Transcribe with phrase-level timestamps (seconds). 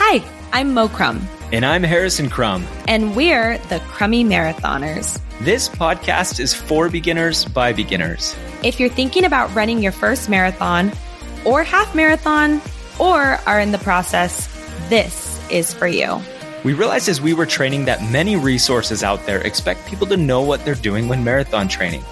[0.00, 2.64] Hi, I'm Mo Crumb, And I'm Harrison Crumb.
[2.86, 5.20] and we're the Crummy Marathoners.
[5.40, 8.34] This podcast is for beginners by beginners.
[8.62, 10.92] If you're thinking about running your first marathon
[11.44, 12.60] or half marathon
[12.98, 14.46] or are in the process,
[14.88, 16.20] this is for you.
[16.64, 20.42] We realized as we were training that many resources out there expect people to know
[20.42, 22.02] what they're doing when marathon training.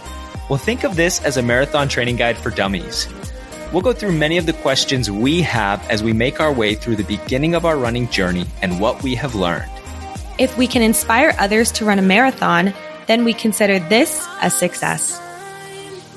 [0.48, 3.08] Well, think of this as a marathon training guide for dummies.
[3.72, 6.96] We'll go through many of the questions we have as we make our way through
[6.96, 9.70] the beginning of our running journey and what we have learned.
[10.38, 12.72] If we can inspire others to run a marathon,
[13.06, 15.20] then we consider this a success.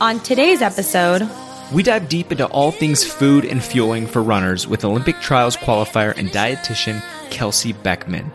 [0.02, 1.28] On today's episode,
[1.72, 6.18] We dive deep into all things food and fueling for runners with Olympic Trials qualifier
[6.18, 8.32] and dietitian Kelsey Beckman.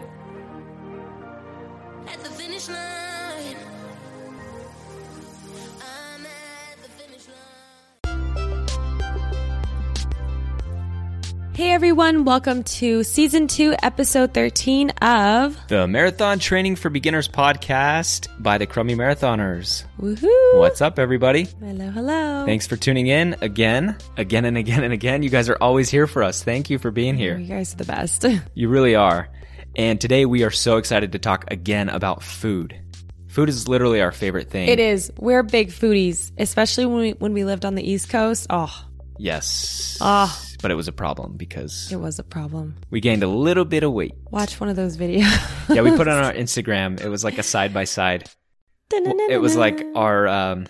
[11.84, 18.56] Everyone, welcome to season two, episode 13 of The Marathon Training for Beginners podcast by
[18.56, 19.84] the Crummy Marathoners.
[20.00, 20.58] Woohoo!
[20.58, 21.46] What's up, everybody?
[21.60, 22.46] Hello, hello.
[22.46, 25.22] Thanks for tuning in again, again and again and again.
[25.22, 26.42] You guys are always here for us.
[26.42, 27.36] Thank you for being here.
[27.36, 28.24] You guys are the best.
[28.54, 29.28] You really are.
[29.76, 32.80] And today we are so excited to talk again about food.
[33.28, 34.68] Food is literally our favorite thing.
[34.68, 35.12] It is.
[35.18, 38.46] We're big foodies, especially when we when we lived on the East Coast.
[38.48, 38.74] Oh,
[39.18, 39.98] Yes.
[40.00, 40.40] Ah.
[40.64, 42.76] But it was a problem because it was a problem.
[42.88, 44.14] we gained a little bit of weight.
[44.30, 45.28] Watch one of those videos.
[45.68, 46.98] Yeah, we put it on our Instagram.
[47.02, 48.30] It was like a side by side.
[48.90, 50.64] It was like our um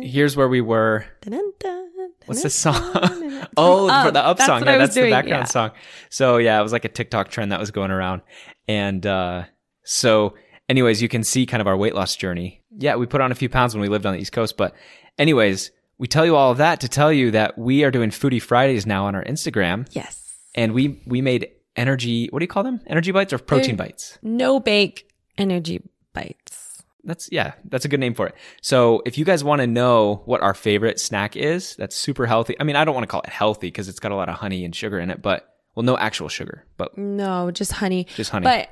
[0.00, 1.06] here's where we were.
[2.26, 2.76] What's the song?
[3.56, 4.64] oh, for the up That's song.
[4.64, 5.44] Yeah, that's the background yeah.
[5.44, 5.70] song.
[6.08, 8.22] So yeah, it was like a TikTok trend that was going around.
[8.68, 9.46] And uh
[9.82, 10.34] so
[10.68, 12.62] anyways, you can see kind of our weight loss journey.
[12.78, 14.72] Yeah, we put on a few pounds when we lived on the East Coast, but
[15.18, 18.42] anyways, we tell you all of that to tell you that we are doing Foodie
[18.42, 19.86] Fridays now on our Instagram.
[19.92, 20.22] Yes.
[20.54, 22.80] And we we made energy what do you call them?
[22.86, 24.18] Energy bites or protein bites?
[24.22, 26.82] No bake energy bites.
[27.04, 28.34] That's yeah, that's a good name for it.
[28.62, 32.56] So if you guys want to know what our favorite snack is, that's super healthy.
[32.58, 34.34] I mean, I don't want to call it healthy because it's got a lot of
[34.36, 38.06] honey and sugar in it, but well, no actual sugar, but No, just honey.
[38.16, 38.44] Just honey.
[38.44, 38.70] But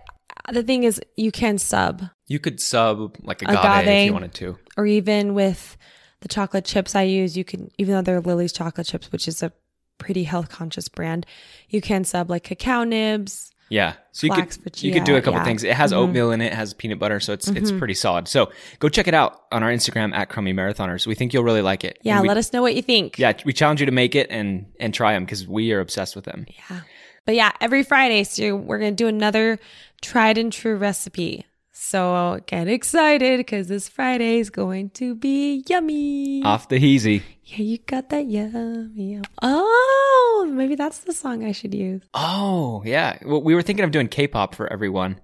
[0.53, 4.59] the thing is, you can sub, you could sub like agave, if you wanted to.
[4.77, 5.77] or even with
[6.25, 9.43] the chocolate chips I use, you can even though they're Lily's chocolate chips, which is
[9.43, 9.53] a
[9.99, 11.27] pretty health conscious brand,
[11.69, 13.51] you can sub like cacao nibs.
[13.69, 15.45] Yeah, so you Flax could you could do a couple yeah.
[15.45, 15.65] things.
[15.65, 15.97] It has Mhm.
[15.97, 17.79] oatmeal in it, it has peanut butter, so it's it's Mhm.
[17.79, 18.27] pretty solid.
[18.27, 21.07] So go check it out on our Instagram at Crummy Marathoners.
[21.07, 21.99] We think you'll really like it.
[22.03, 23.19] Yeah, we, let us know what you think.
[23.19, 26.17] Yeah, we challenge you to make it and and try them because we are obsessed
[26.17, 26.47] with them.
[26.71, 26.81] Yeah.
[27.27, 29.59] But yeah, every Friday, so we're going to do another
[30.03, 31.47] tried and true recipe.
[31.77, 36.41] So get excited because this Friday is going to be yummy.
[36.45, 37.23] Off the heezy.
[37.43, 39.15] Yeah, you got that yummy.
[39.15, 42.03] yum- Oh, maybe that's the song I should use.
[42.15, 43.19] Oh yeah.
[43.27, 45.21] Well, we were thinking of doing K-pop for everyone.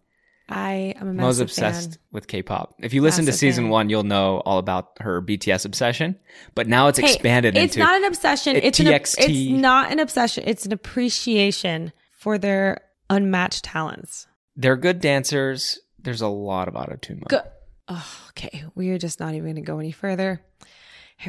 [0.49, 1.99] I am a I was obsessed fan.
[2.11, 2.75] with K-pop.
[2.81, 3.71] If you listen to season fan.
[3.71, 6.17] one, you'll know all about her BTS obsession.
[6.57, 8.57] But now it's Hey, expanded it's into not an obsession.
[8.57, 9.17] it- It's an, it's
[9.53, 10.43] not an obsession.
[10.49, 14.27] It's an appreciation for their unmatched talents.
[14.57, 15.79] they're good dancers.
[16.03, 17.23] There's a lot of auto tune.
[17.29, 17.43] Go-
[17.89, 20.41] oh, okay, we are just not even going to go any further.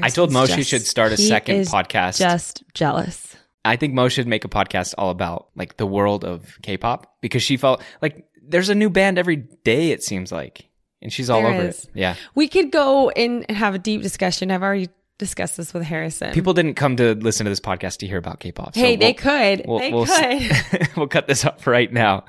[0.02, 2.18] I told Mo Harrison's she should start a second podcast.
[2.20, 3.36] Just jealous.
[3.66, 7.44] I think Mo should make a podcast all about like the world of K-pop because
[7.44, 9.92] she felt like there's a new band every day.
[9.92, 10.68] It seems like,
[11.02, 11.84] and she's all There over is.
[11.86, 11.90] it.
[11.94, 14.50] Yeah, We could go in and have a deep discussion.
[14.50, 14.90] I've already
[15.20, 16.34] discussed this with Harrison.
[16.34, 18.74] people didn't come to listen to this podcast to hear about K-pop.
[18.74, 19.14] so hey, they we'll-
[19.58, 19.66] could.
[19.68, 20.90] we'll- they we'll could.
[20.98, 22.24] we'll cut this up right now.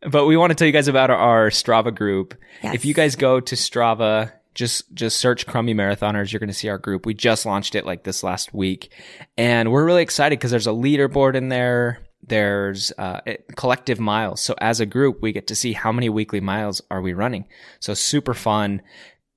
[0.00, 2.34] But we want to tell you guys about our, Strava group.
[2.62, 2.74] Yes.
[2.74, 6.32] If you guys go to Strava, just just search Crummy Marathoners.
[6.32, 7.06] You're going to see our group.
[7.06, 8.92] We just launched it like this last week,
[9.36, 12.00] and we're really excited because there's a leaderboard in there.
[12.22, 13.20] There's uh,
[13.56, 14.40] collective miles.
[14.40, 17.46] So as a group, we get to see how many weekly miles are we running.
[17.80, 18.82] So super fun.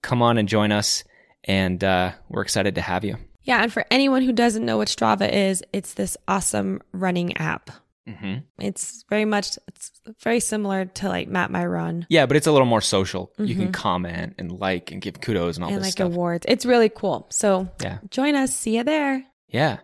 [0.02, 1.04] Come on and join us,
[1.44, 3.18] and uh, we're excited to have you.
[3.44, 7.70] yeah, and for anyone who doesn't know what Strava is, it's this awesome running app.
[8.08, 9.92] Hmm It's very much it's
[10.24, 13.32] very similar to like Map My Run Yeah, but it's a little more social.
[13.38, 15.76] You can comment and like and give kudos and all Mm-hmm.
[15.76, 16.12] and this like stuff.
[16.14, 16.46] awards.
[16.50, 17.28] It's really cool.
[17.32, 18.00] So Yeah.
[18.10, 18.56] join us.
[18.56, 19.24] See you there.
[19.50, 19.80] Yeah.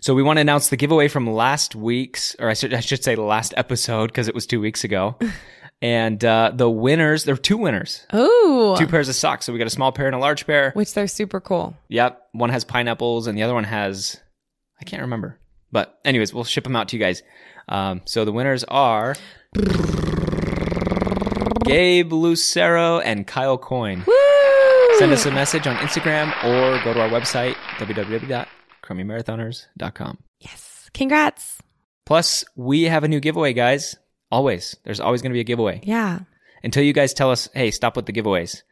[0.00, 3.02] So we want to announce the giveaway from last week's, or I should, I should
[3.02, 5.16] say last episode because it was two weeks ago.
[5.82, 9.46] and uh, the winners, there were two winners, Ooh, two pairs of socks.
[9.46, 10.70] So we got a small pair and a large pair.
[10.72, 11.74] which they're super cool.
[11.88, 12.28] Yep.
[12.32, 14.20] One has pineapples and the other one has,
[14.80, 15.38] I can't remember.
[15.76, 17.22] But anyways, we'll ship them out to you guys.
[17.68, 19.14] Um, so the winners are
[21.66, 24.02] Gabe Lucero and Kyle Coyne.
[24.98, 30.18] Send us a message on Instagram or go to our website, www.crummymarathoners.com.
[30.40, 31.58] Yes, congrats.
[32.06, 33.96] Plus, we have a new giveaway, guys.
[34.32, 34.76] Always.
[34.84, 36.20] There's always going to be a giveaway Yeah,
[36.64, 38.62] until you guys tell us, hey, stop with the giveaways.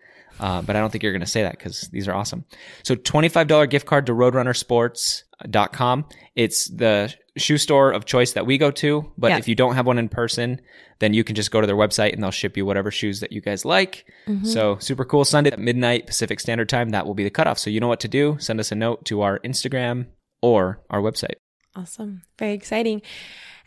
[0.40, 2.44] Uh, but I don't think you're going to say that because these are awesome.
[2.82, 6.04] So $25 gift card to roadrunnersports.com.
[6.34, 9.10] It's the shoe store of choice that we go to.
[9.19, 9.38] But Yeah.
[9.38, 10.60] if you don't have one in person,
[11.00, 13.32] then you can just go to their website and they'll ship you whatever shoes that
[13.32, 14.04] you guys like.
[14.44, 15.25] So super cool.
[15.25, 16.90] Sunday at midnight Pacific Standard Time.
[16.90, 17.58] That will be the cutoff.
[17.58, 18.37] So you know what to do.
[18.38, 20.06] Send us a note to our Instagram
[20.42, 21.34] or our website.
[21.76, 22.22] awesome.
[22.38, 23.02] Very exciting.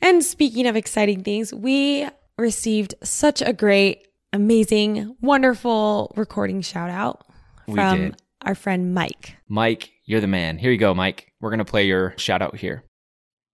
[0.01, 7.25] And speaking of exciting things, we received such a great, amazing, wonderful recording shout out
[7.74, 9.35] from our friend Mike.
[9.47, 10.57] Mike, you're the man.
[10.57, 11.31] Here you go, Mike.
[11.39, 12.83] We're going to play your shout out here.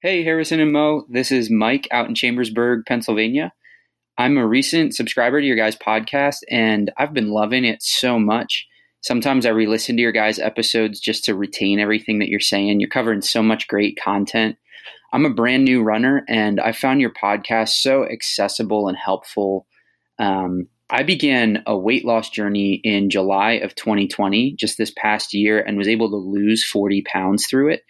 [0.01, 1.05] Hey, Harrison and Mo.
[1.09, 3.53] This is Mike out in Chambersburg, Pennsylvania.
[4.17, 8.67] I'm a recent subscriber to your guys' podcast, and I've been loving it so much.
[9.01, 12.79] Sometimes I re listen to your guys' episodes just to retain everything that you're saying.
[12.79, 14.57] You're covering so much great content.
[15.11, 19.67] I'm a brand new runner, and I found your podcast so accessible and helpful.
[20.19, 25.59] Um, I began a weight loss journey in July of 2020, just this past year,
[25.59, 27.83] and was able to lose 40 pounds through it.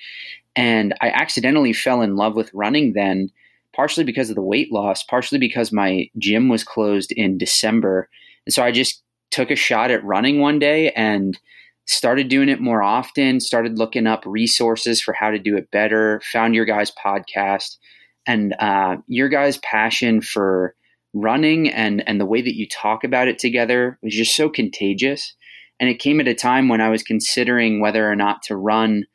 [0.56, 3.30] And I accidentally fell in love with running then,
[3.76, 8.10] partially because of the weight loss, partially because my gym was closed in December.
[8.46, 11.38] And so I just took a shot at running one day and
[11.86, 16.22] started doing it more often, started looking up resources for how to do it better,
[16.32, 17.78] found your guys' podcast.
[18.26, 20.76] And uh, your guys' passion for
[21.14, 25.36] running and, and the way that you talk about it together was just so contagious.
[25.80, 29.06] And it came at a time when I was considering whether or not to run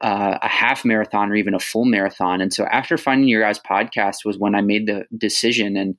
[0.00, 2.40] uh, a half marathon or even a full marathon.
[2.40, 5.76] And so after finding your guys' podcast was when I made the decision.
[5.76, 5.96] And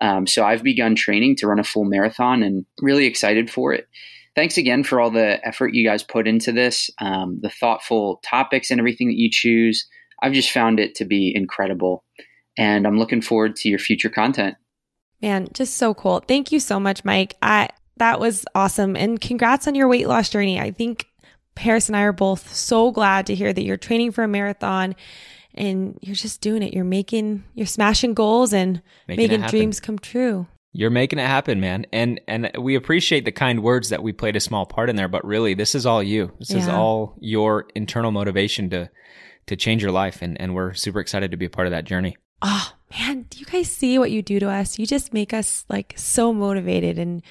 [0.00, 3.88] um, so I've begun training to run a full marathon and really excited for it.
[4.34, 8.70] Thanks again for all the effort you guys put into this, um, the thoughtful topics
[8.70, 9.86] and everything that you choose.
[10.20, 12.02] I've just found it to be incredible.
[12.58, 14.56] And I'm looking forward to your future content.
[15.22, 16.20] Man, just so cool.
[16.20, 17.36] Thank you so much, Mike.
[17.40, 18.96] I that was awesome.
[18.96, 20.60] And congrats on your weight loss journey.
[20.60, 21.06] I think
[21.54, 24.94] Paris and I are both so glad to hear that you're training for a marathon
[25.54, 26.74] and you're just doing it.
[26.74, 30.46] You're making you're smashing goals and Making making, dreams come true.
[30.72, 31.86] You're making it happen, man.
[31.92, 35.08] And and we appreciate the kind words that we played a small part in there,
[35.08, 36.32] but really this is all you.
[36.40, 38.90] This is all your internal motivation to
[39.46, 41.84] to change your life and and we're super excited to be a part of that
[41.84, 42.16] journey.
[42.42, 44.78] Oh man, do you guys see what you do to us?
[44.78, 47.22] You just make us like so motivated and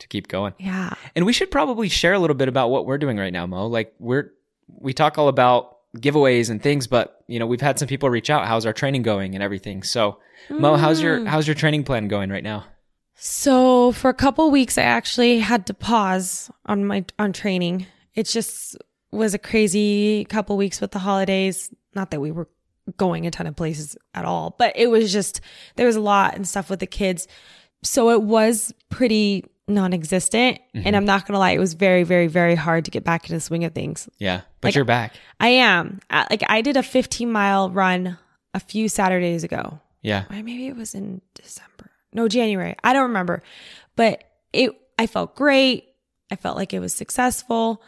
[0.00, 0.54] To keep going.
[0.58, 0.94] yeah.
[1.14, 3.66] And we should probably share a little bit about what we're doing right now, Mo.
[3.66, 4.32] Like we're
[4.68, 8.30] we talk all about giveaways and things, but you know, we've had some people reach
[8.30, 9.82] out, how's our training going and everything.
[9.82, 10.18] So
[10.50, 11.26] Mo, how's your mm.
[11.26, 12.64] how's your training plan going right now?
[13.16, 17.86] So for a couple weeks, I actually had to pause on my on training.
[18.14, 18.76] It just
[19.12, 21.70] was a crazy couple weeks with the holidays.
[21.94, 22.48] Not that we were
[22.96, 25.40] going a ton of places at all, but it was just
[25.76, 27.26] there was a lot and stuff with the kids.
[27.82, 30.94] So it was pretty non-existent, and mm-hmm.
[30.94, 33.40] I'm not gonna lie, it was very, very, very hard to get back into the
[33.40, 34.08] swing of things.
[34.18, 34.42] Yeah.
[34.60, 35.14] But Like- you're back.
[35.40, 38.18] I am like I did a 15 mile run
[38.52, 39.80] a few Saturdays ago.
[40.02, 40.24] Yeah.
[40.30, 41.90] Or maybe it was in December.
[42.12, 42.76] No, January.
[42.84, 43.42] I don't remember.
[43.96, 45.88] But it I felt great.
[46.30, 47.82] I felt like it was successful.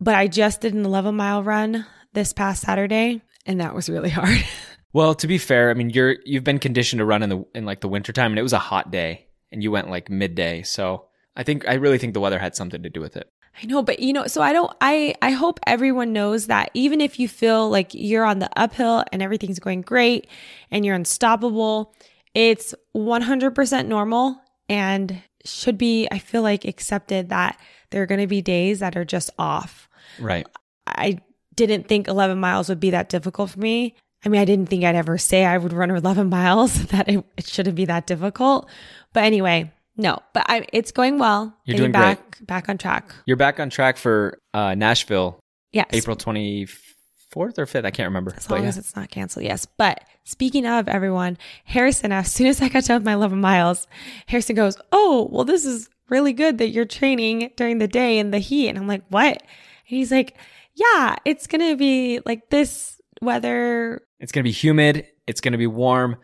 [0.00, 4.10] But I just did an 11 mile run this past Saturday and that was really
[4.10, 4.38] hard.
[4.94, 7.66] Well, to be fair, I mean you're you've been conditioned to run in the in
[7.66, 10.62] like the wintertime and it was a hot day and you went like midday.
[10.62, 13.28] So I think I really think the weather had something to do with it.
[13.62, 17.02] I know, but you know, so I don't I I hope everyone knows that even
[17.02, 20.26] if you feel like you're on the uphill and everything's going great
[20.70, 21.94] and you're unstoppable,
[22.34, 24.40] it's 100% normal
[24.70, 28.96] and should be I feel like accepted that there are going to be days that
[28.96, 29.86] are just off.
[30.18, 30.46] Right.
[30.86, 31.20] I
[31.66, 33.94] didn't think 11 miles would be that difficult for me.
[34.24, 37.24] I mean, I didn't think I'd ever say I would run 11 miles, that it,
[37.36, 38.68] it shouldn't be that difficult.
[39.12, 41.54] But anyway, no, but I, it's going well.
[41.64, 43.12] You're doing back, back on track.
[43.26, 45.40] You're back on track for uh, Nashville,
[45.72, 45.86] Yes.
[45.90, 47.84] April 24th or 5th.
[47.84, 48.32] I can't remember.
[48.36, 48.68] As long yeah.
[48.68, 49.66] as it's not canceled, yes.
[49.66, 53.86] But speaking of everyone, Harrison, as soon as I got done with my 11 miles,
[54.26, 58.30] Harrison goes, Oh, well, this is really good that you're training during the day in
[58.30, 58.68] the heat.
[58.68, 59.32] And I'm like, What?
[59.32, 59.42] And
[59.84, 60.36] he's like,
[60.78, 64.00] Yeah, it's going to be like this weather.
[64.20, 65.06] It's going to be humid.
[65.26, 66.16] It's going to be warm.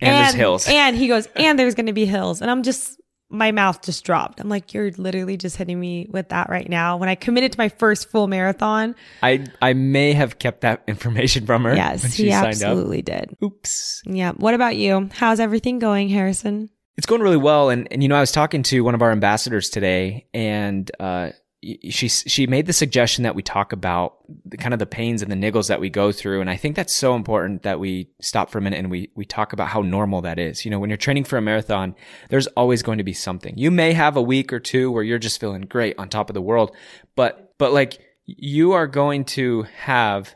[0.00, 0.68] And, there's hills.
[0.68, 2.40] And he goes, And there's going to be hills.
[2.40, 3.00] And I'm just,
[3.30, 4.38] my mouth just dropped.
[4.38, 6.96] I'm like, You're literally just hitting me with that right now.
[6.96, 11.44] When I committed to my first full marathon, I I may have kept that information
[11.44, 11.74] from her.
[11.74, 13.36] yes, when she absolutely did.
[13.42, 14.02] Oops.
[14.06, 14.32] Yeah.
[14.32, 15.10] What about you?
[15.12, 16.70] How's everything going, Harrison?
[16.96, 19.10] It's going really well, and and you know I was talking to one of our
[19.12, 21.30] ambassadors today, and uh,
[21.62, 25.30] she she made the suggestion that we talk about the kind of the pains and
[25.30, 28.50] the niggles that we go through, and I think that's so important that we stop
[28.50, 30.64] for a minute and we we talk about how normal that is.
[30.64, 31.96] You know, when you're training for a marathon,
[32.30, 33.58] there's always going to be something.
[33.58, 36.34] You may have a week or two where you're just feeling great on top of
[36.34, 36.76] the world,
[37.16, 40.34] but but like you are going to have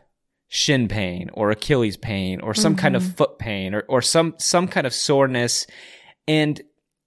[0.48, 3.12] shin pain or Achilles pain or some kind of mm-hmm.
[3.12, 5.66] foot pain or, or some some kind of soreness
[6.28, 6.60] and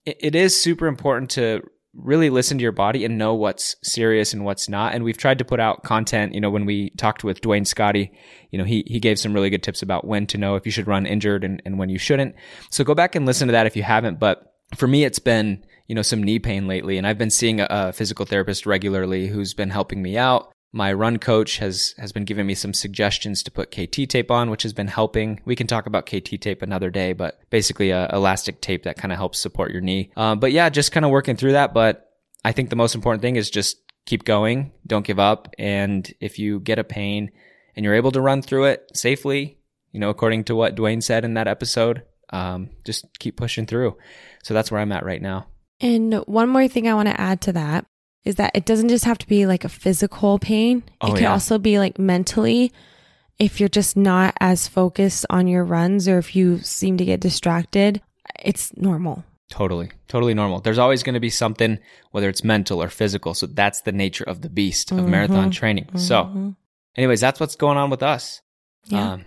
[0.06, 1.62] it, it is super important to
[1.96, 4.94] really listen to your body and know what's serious and what's not.
[4.94, 8.12] And we've tried to put out content you know when we talked with Dwayne Scotty
[8.52, 10.72] you know he he gave some really good tips about when to know if you
[10.72, 12.36] should run injured and, and when you shouldn't.
[12.70, 14.20] So go back and listen to that if you haven't.
[14.20, 16.98] But for me it's been you know some knee pain lately.
[16.98, 20.92] And I've been seeing a, a physical therapist regularly who's been helping me out my
[20.92, 24.64] run coach has has been giving me some suggestions to put KT tape on, which
[24.64, 25.40] has been helping.
[25.46, 29.14] We can talk about KT tape another day, but basically a elastic tape that kind
[29.14, 30.12] of helps support your knee.
[30.18, 31.74] Um, but yeah, just kind of working through that.
[31.74, 32.12] But
[32.44, 36.38] I think the most important thing is just keep going, don't give up, and if
[36.38, 37.32] you get a pain
[37.74, 39.58] and you're able to run through it safely,
[39.94, 43.96] you know, according to what Dwayne said in that episode, um, just keep pushing through.
[44.44, 45.48] So that's where I'm at right now.
[45.80, 47.86] And one more thing I want to add to that
[48.26, 50.84] is that it doesn't just have to be like a physical pain.
[51.00, 51.32] Oh, it can yeah.
[51.32, 52.74] also be like mentally
[53.40, 57.20] if you're just not as focused on your runs or if you seem to get
[57.20, 58.02] distracted,
[58.42, 59.24] it's normal.
[59.50, 60.60] Totally, totally normal.
[60.60, 61.80] There's always going to be something,
[62.12, 63.34] whether it's mental or physical.
[63.34, 65.98] So that's the nature of the beast of marathon training.
[65.98, 66.56] So,
[66.96, 68.42] anyways, that's what's going on with us.
[68.86, 69.14] Yeah.
[69.14, 69.26] Um,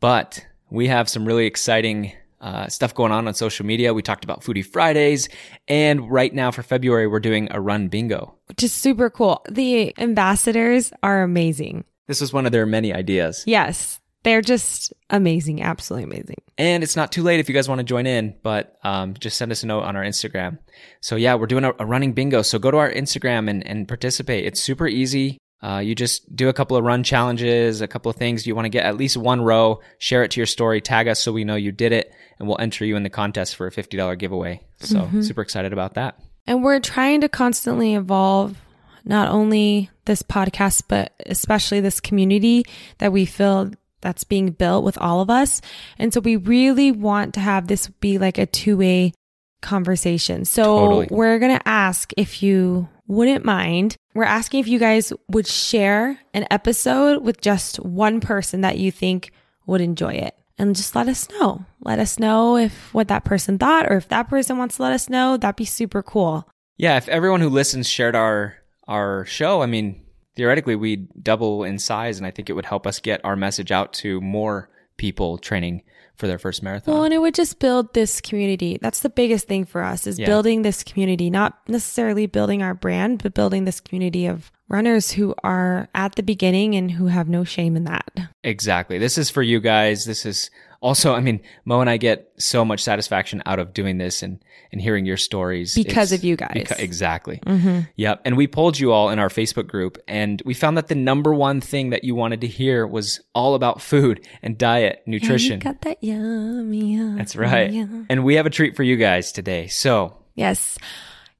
[0.00, 3.94] but we have some really exciting uh, stuff going on on social media.
[3.94, 5.28] We talked about Foodie Fridays,
[5.66, 8.34] and right now for February, we're doing a run bingo.
[8.46, 9.44] Which is super cool.
[9.48, 11.84] The ambassadors are amazing.
[12.06, 13.44] This was one of their many ideas.
[13.46, 14.00] Yes.
[14.24, 15.62] They're just amazing.
[15.62, 16.36] Absolutely amazing.
[16.56, 19.36] And it's not too late if you guys want to join in, but um, just
[19.36, 20.58] send us a note on our Instagram.
[21.00, 22.42] So yeah, we're doing a, a running bingo.
[22.42, 24.44] So go to our Instagram and, and participate.
[24.44, 25.38] It's super easy.
[25.60, 28.46] Uh, you just do a couple of run challenges, a couple of things.
[28.46, 31.18] You want to get at least one row, share it to your story, tag us
[31.18, 33.70] so we know you did it, and we'll enter you in the contest for a
[33.70, 34.60] $50 giveaway.
[34.80, 36.18] So super excited about that.
[36.46, 38.56] And we're trying to constantly evolve
[39.04, 42.64] not only this podcast, but especially this community
[42.98, 45.60] that we feel that's being built with all of us.
[45.98, 49.12] And so we really want to have this be like a two way
[49.60, 50.44] conversation.
[50.44, 51.08] So Totally.
[51.10, 53.96] we're going to ask if you wouldn't mind.
[54.14, 58.92] We're asking if you guys would share an episode with just one person that you
[58.92, 59.32] think
[59.66, 60.34] would enjoy it.
[60.58, 61.64] And just let us know.
[61.80, 64.92] Let us know if what that person thought or if that person wants to let
[64.92, 65.36] us know.
[65.36, 66.48] That'd be super cool.
[66.76, 68.56] Yeah, if everyone who listens shared our
[68.88, 70.02] our show, I mean,
[70.34, 73.70] theoretically we'd double in size and I think it would help us get our message
[73.70, 75.82] out to more people training
[76.18, 76.92] for their first marathon.
[76.94, 78.78] Well, and it would just build this community.
[78.82, 80.26] That's the biggest thing for us is Yeah.
[80.26, 85.34] building this community, not necessarily building our brand, but building this community of runners who
[85.44, 88.10] are at the beginning and who have no shame in that.
[88.44, 88.98] Exactly.
[88.98, 90.04] This is for you guys.
[90.04, 93.98] This is also, I mean, Mo and I get so much satisfaction out of doing
[93.98, 94.38] this and,
[94.70, 96.66] and hearing your stories Because It's of you guys.
[96.78, 97.40] exactly.
[97.46, 97.80] Mm-hmm.
[97.96, 98.20] Yep.
[98.24, 101.32] And we polled you all in our Facebook group and we found that the number
[101.34, 105.58] one thing that you wanted to hear was all about food and diet, nutrition.
[105.58, 106.94] got that yummy.
[106.94, 107.72] yum, That's right.
[107.72, 108.06] yum.
[108.08, 109.66] And we have a treat for you guys today.
[109.68, 110.78] So Yes.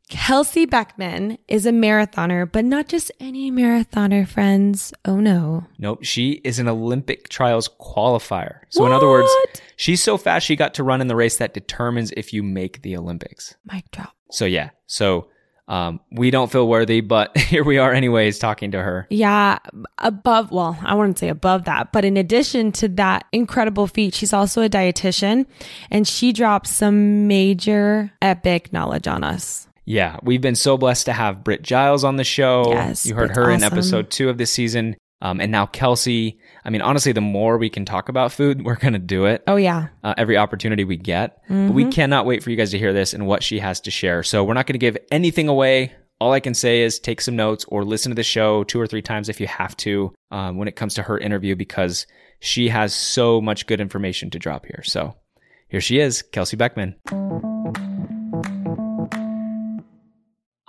[0.08, 4.92] Kelsey Beckman is a marathoner, but not just any marathoner, friends.
[5.04, 5.66] Oh no.
[5.78, 8.60] Nope, she is an Olympic trials qualifier.
[8.70, 9.30] So, in other words,
[9.76, 12.82] she's so fast she got to run in the race that determines if you make
[12.82, 13.54] the Olympics.
[13.70, 14.14] Mic drop.
[14.30, 14.70] So, yeah.
[14.86, 15.28] So,
[15.68, 19.06] um, we don't feel worthy, but here we are, anyways, talking to her.
[19.10, 19.58] Yeah,
[19.98, 24.32] above, well, I wouldn't say above that, but in addition to that incredible feat, she's
[24.32, 25.44] also a dietitian
[25.90, 29.67] and she drops some major epic knowledge on us.
[29.88, 32.66] Yeah, we've been so blessed to have Britt Giles on the show.
[32.68, 34.96] Yes, you heard her in episode two of this season.
[35.22, 36.38] Um, and now Kelsey.
[36.62, 39.42] I mean, honestly, the more we can talk about food, we're going to do it.
[39.46, 39.88] Oh, yeah.
[40.04, 41.38] uh, every opportunity we get.
[41.48, 43.90] But we cannot wait for you guys to hear this and what she has to
[43.90, 44.22] share.
[44.22, 45.94] So we're not going to give anything away.
[46.20, 48.86] All I can say is take some notes or listen to the show two or
[48.86, 52.06] three times if you have to um, when it comes to her interview because
[52.40, 54.82] she has so much good information to drop here.
[54.84, 55.16] So
[55.68, 56.96] here she is, Kelsey Beckman.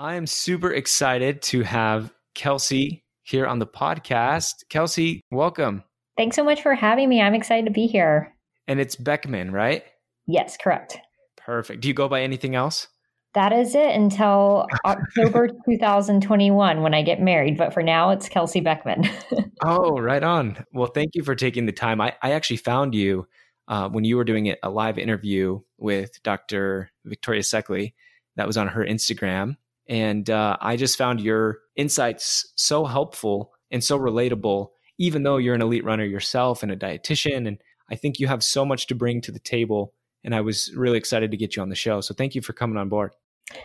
[0.01, 4.63] I am super excited to have Kelsey here on the podcast.
[4.69, 5.83] Kelsey, welcome.
[6.15, 7.21] Thanks so much for having me.
[7.21, 8.33] I'm excited to be here.
[8.69, 9.83] And it's Beckman, right?
[10.25, 10.97] Yes, correct.
[11.35, 11.81] Perfect.
[11.81, 12.87] Do you go by anything else?
[13.33, 17.57] That is it until October 2021 when I get married.
[17.57, 19.09] But for now, it's Kelsey Beckman.
[19.61, 20.65] Oh, right on.
[20.71, 21.99] Well, thank you for taking the time.
[21.99, 23.27] I, I actually found you
[23.67, 26.89] uh, when you were doing a live interview with Dr.
[27.03, 27.93] Victoria Sekely.
[28.37, 29.57] That was on her Instagram.
[29.89, 34.67] And uh, I just found your insights so helpful and so relatable,
[34.99, 37.47] even though you're an elite runner yourself and a dietitian.
[37.47, 37.57] And
[37.89, 39.93] I think you have so much to bring to the table.
[40.23, 42.01] And I was really excited to get you on the show.
[42.01, 43.13] So thank you for coming on board.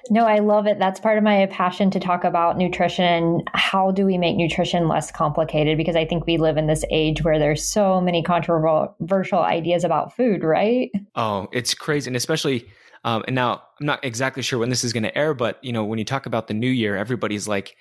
[0.09, 0.78] no, I love it.
[0.78, 3.43] That's part of my passion to talk about nutrition.
[3.52, 5.76] How do we make nutrition less complicated?
[5.76, 10.16] Because I think we live in this age where there's so many controversial ideas about
[10.16, 10.90] food, right?
[11.16, 12.66] Oh, it's crazy, and especially,
[13.05, 15.73] um, and now I'm not exactly sure when this is going to air, but you
[15.73, 17.77] know, when you talk about the new year, everybody's like,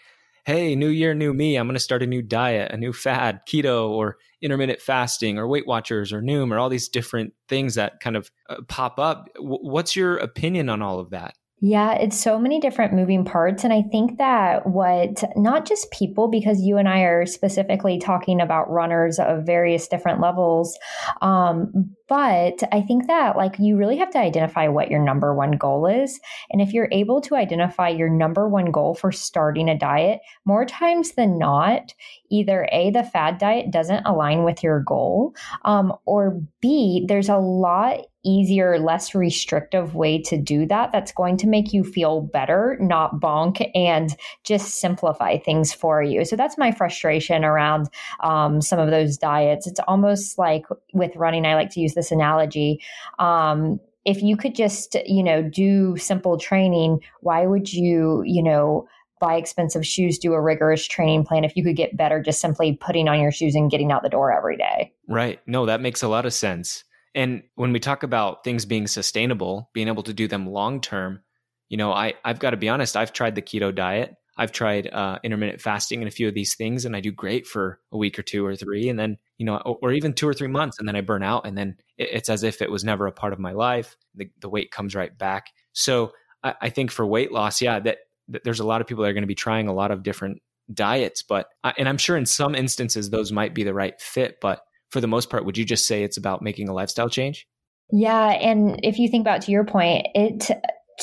[0.46, 1.56] "Hey, new year, new me.
[1.56, 5.48] I'm going to start a new diet, a new fad, keto, or intermittent fasting, or
[5.48, 9.30] Weight Watchers, or Noom, or all these different things that kind of uh, pop up."
[9.36, 11.36] W- what's your opinion on all of that?
[11.66, 13.64] Yeah, it's so many different moving parts.
[13.64, 18.42] And I think that what, not just people, because you and I are specifically talking
[18.42, 20.78] about runners of various different levels,
[21.22, 21.72] um,
[22.10, 25.88] but I think that like you really have to identify what your number one goal
[25.88, 26.20] is.
[26.52, 30.66] And if you're able to identify your number one goal for starting a diet, more
[30.66, 31.94] times than not,
[32.30, 35.34] either A, the fad diet doesn't align with your goal,
[35.64, 41.38] um, or B, there's a lot easier, less restrictive way to do that that's going
[41.38, 46.26] to make you feel better, not bonk, and just simplify things for you.
[46.26, 47.90] So that's my frustration around
[48.22, 49.68] um, some of those diets.
[49.68, 52.82] It's almost like with running, I like to use this analogy.
[53.20, 58.88] Um, if you could just, you know, do simple training, why would you, you know,
[59.20, 62.76] buy expensive shoes, do a rigorous training plan if you could get better just simply
[62.76, 64.92] putting on your shoes and getting out the door every day?
[65.08, 65.40] Right.
[65.48, 66.84] No, that makes a lot of sense.
[67.16, 71.22] And when we talk about things being sustainable, being able to do them long term,
[71.70, 72.98] you know, I I've got to be honest.
[72.98, 74.16] I've tried the keto diet.
[74.36, 77.46] I've tried uh, intermittent fasting and a few of these things, and I do great
[77.46, 80.28] for a week or two or three, and then you know, or, or even two
[80.28, 82.72] or three months, and then I burn out, and then it, it's as if it
[82.72, 83.96] was never a part of my life.
[84.16, 85.48] The, the weight comes right back.
[85.74, 88.00] So I, I think for weight loss, yeah, that,
[88.30, 90.04] that there's a lot of people that are going to be trying a lot of
[90.04, 90.42] different
[90.74, 94.38] diets, but I, and I'm sure in some instances those might be the right fit,
[94.42, 94.62] but
[94.94, 97.48] for the most part, would you just say it's about making a lifestyle change?
[97.92, 100.52] Yeah, and if you think about to your point, it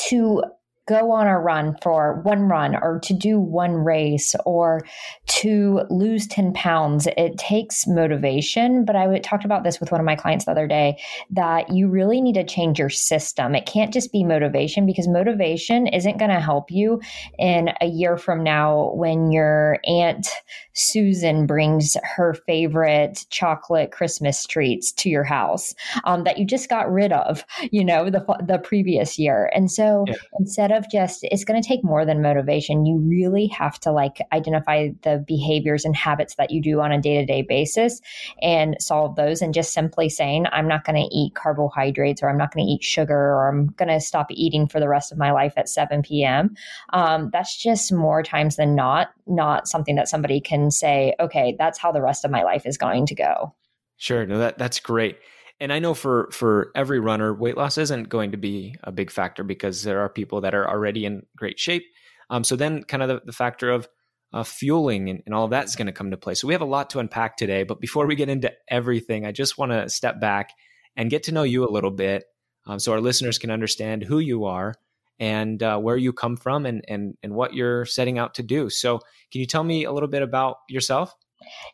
[0.09, 0.45] to
[0.91, 4.81] go on a run for one run or to do one race or
[5.27, 8.85] to lose 10 pounds it takes motivation.
[8.85, 11.01] But i talked about this with one of my clients the other day
[11.31, 13.55] that you really need to change your system.
[13.55, 17.01] It can't just be motivation because motivation isn't going to help you
[17.39, 20.27] in a year from now when your aunt
[20.73, 25.75] susan brings her favorite chocolate christmas treats to your house
[26.05, 29.51] um, that you just got rid of you know the the previous year.
[29.55, 30.15] And so Yeah.
[30.39, 34.19] instead of just it's going to take more than motivation you really have to like
[34.33, 38.01] identify the behaviors and habits that you do on a day-to-day basis
[38.43, 42.39] and solve those and just simply saying i'm not going to eat carbohydrates or i'm
[42.39, 45.19] not going to eat sugar or i'm going to stop eating for the rest of
[45.19, 46.55] my life at 7 p.m
[46.93, 51.79] um, that's just more times than not not something that somebody can say okay that's
[51.79, 53.55] how the rest of my life is going to go
[54.01, 54.25] Sure.
[54.25, 55.19] No, that that's great.
[55.61, 59.11] And I know for for every runner, weight loss isn't going to be a big
[59.11, 61.85] factor because there are people that are already in great shape.
[62.31, 63.89] Um, so then, kind of the, the factor of
[64.33, 66.35] uh, fueling and, and all of that is going to come to play.
[66.35, 67.65] So we have a lot to unpack today.
[67.65, 70.53] But before we get into everything, I just want to step back
[70.97, 72.25] and get to know you a little bit,
[72.67, 74.75] um, so our listeners can understand who you are
[75.19, 78.71] and uh, where you come from and, and, and what you're setting out to do.
[78.71, 81.15] So, can you tell me a little bit about yourself?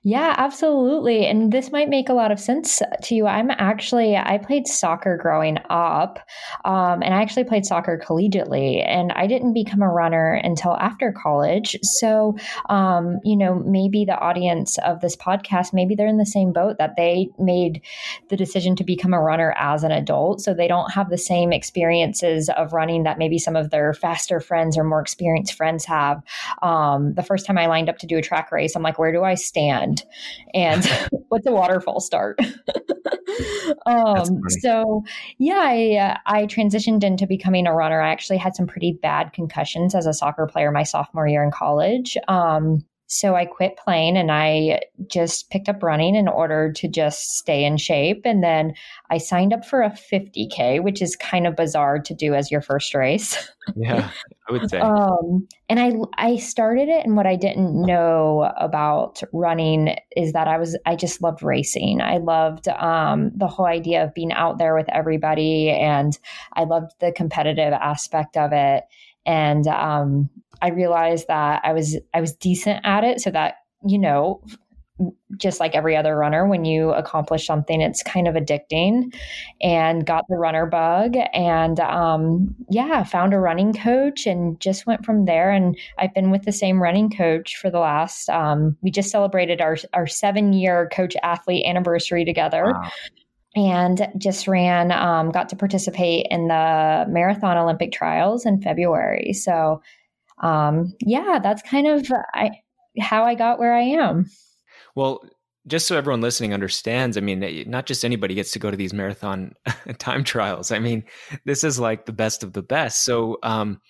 [0.05, 1.27] Yeah, absolutely.
[1.27, 3.27] And this might make a lot of sense to you.
[3.27, 6.21] I'm actually, I played soccer growing up,
[6.65, 11.13] um, and I actually played soccer collegiately, and I didn't become a runner until after
[11.13, 11.77] college.
[11.83, 12.37] So,
[12.69, 16.77] um, you know, maybe the audience of this podcast, maybe they're in the same boat
[16.79, 17.83] that they made
[18.29, 20.41] the decision to become a runner as an adult.
[20.41, 24.39] So they don't have the same experiences of running that maybe some of their faster
[24.39, 26.23] friends or more experienced friends have.
[26.63, 29.13] Um, the first time I lined up to do a track race, I'm like, where
[29.13, 29.56] do I stand?
[29.57, 30.05] Stand
[30.55, 30.85] and
[31.29, 32.39] what's a waterfall start.
[33.85, 35.05] Um, so
[35.39, 38.01] yeah I, uh, I transitioned into becoming a runner.
[38.01, 41.51] I actually had some pretty bad concussions as a soccer player my sophomore year in
[41.51, 42.17] college.
[42.29, 47.37] Um, so I quit playing and I just picked up running in order to just
[47.37, 48.23] stay in shape.
[48.25, 48.75] And then
[49.11, 52.61] I signed up for a 50K, which is kind of bizarre to do as your
[52.61, 53.51] first race.
[53.75, 54.13] Yeah,
[54.49, 54.79] I would say.
[54.79, 57.05] um, and I, I started it.
[57.05, 62.01] And what I didn't know about running is that I was, I just loved racing.
[62.01, 65.71] I loved um, the whole idea of being out there with everybody.
[65.71, 66.17] And
[66.53, 68.85] I loved the competitive aspect of it
[69.27, 70.31] and um,
[70.63, 74.43] I realized that I was I was decent at it, so that you know,
[75.37, 79.15] just like every other runner, when you accomplish something, it's kind of addicting.
[79.61, 85.05] And got the runner bug, and um, yeah, found a running coach, and just went
[85.05, 85.51] from there.
[85.51, 88.29] And I've been with the same running coach for the last.
[88.31, 92.73] Um, we just celebrated our our seven year coach athlete anniversary together.
[92.73, 92.91] Wow
[93.57, 99.33] and just ran, um, got to participate in the marathon Olympic trials in February.
[99.33, 99.81] So,
[100.43, 102.51] um, yeah, that's kind of I,
[103.01, 104.27] how I got where I am.
[104.95, 105.23] Well,
[105.67, 108.93] just so everyone listening understands, I mean, not just anybody gets to go to these
[108.93, 109.55] marathon
[109.99, 110.71] time trials.
[110.71, 111.05] I mean,
[111.45, 113.05] this is like the best of the best.
[113.05, 113.81] So, um,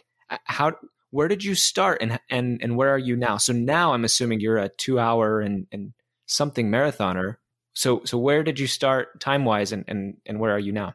[0.44, 0.72] how,
[1.11, 3.37] where did you start and, and, and where are you now?
[3.37, 5.92] So now I'm assuming you're a two hour and, and
[6.26, 7.37] something marathoner
[7.76, 10.94] so so where did you start time wise and, and and where are you now?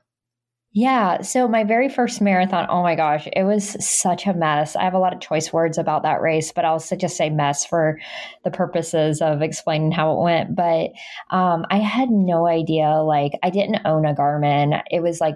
[0.73, 1.21] Yeah.
[1.21, 4.73] So my very first marathon, oh my gosh, it was such a mess.
[4.77, 7.65] I have a lot of choice words about that race, but I'll just say mess
[7.65, 7.99] for
[8.45, 10.55] the purposes of explaining how it went.
[10.55, 10.91] But
[11.29, 13.01] um, I had no idea.
[13.03, 14.81] Like, I didn't own a Garmin.
[14.89, 15.35] It was like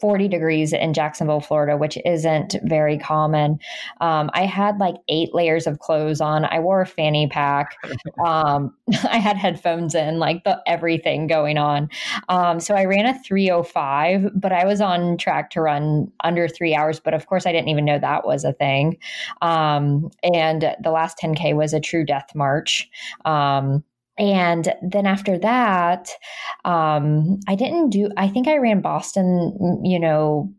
[0.00, 3.58] 40 degrees in Jacksonville, Florida, which isn't very common.
[4.00, 6.44] Um, I had like eight layers of clothes on.
[6.44, 7.76] I wore a fanny pack.
[8.24, 8.74] Um,
[9.10, 11.88] I had headphones in, like the everything going on.
[12.28, 16.74] Um, so I ran a 305, but I was on track to run under three
[16.74, 17.00] hours.
[17.00, 18.98] But of course, I didn't even know that was a thing.
[19.42, 22.88] Um, and the last 10K was a true death march.
[23.24, 23.84] Um,
[24.20, 26.10] and then after that,
[26.66, 30.52] um, I didn't do, I think I ran Boston, you know,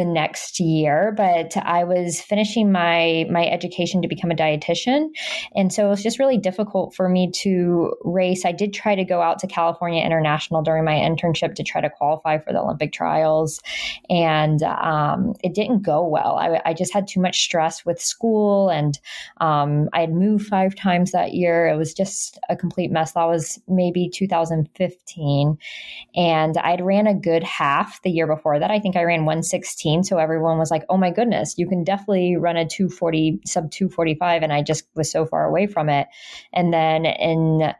[0.00, 5.08] the next year but i was finishing my my education to become a dietitian.
[5.54, 8.44] And so it was just really difficult for me to race.
[8.44, 11.90] I did try to go out to california international during my internship to try to
[11.90, 13.60] qualify for the olympic trials.
[14.08, 16.36] And um, it didn't go well.
[16.36, 18.98] I, I, just had too much stress with school and
[19.40, 21.66] um, i had moved five times that year.
[21.66, 23.12] It was just a complete mess.
[23.12, 25.58] That was maybe 2015
[26.14, 28.70] and i'd ran a good half the year before that.
[28.70, 30.04] I think i ran 116 16.
[30.04, 34.42] So everyone was like, oh my goodness, you can definitely run a 240, sub 245.
[34.42, 36.08] And I just was so far away from it.
[36.52, 37.72] And then in,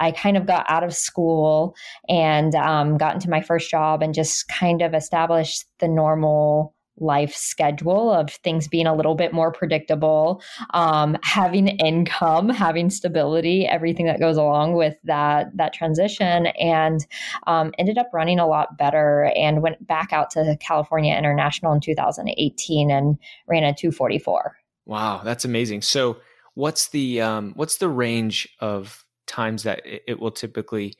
[0.00, 1.74] I kind of got out of school
[2.08, 7.34] and um, got into my first job and just kind of established the normal life
[7.34, 14.06] schedule of things being a little bit more predictable, um, having income, having stability, everything
[14.06, 17.06] that goes along with that that transition, and
[17.46, 19.32] um, ended up running a lot better.
[19.36, 24.56] And went back out to California International in 2018 and ran a 244.
[24.86, 25.82] Wow, that's amazing.
[25.82, 26.18] So,
[26.54, 30.94] what's the um, what's the range of times that it, will typically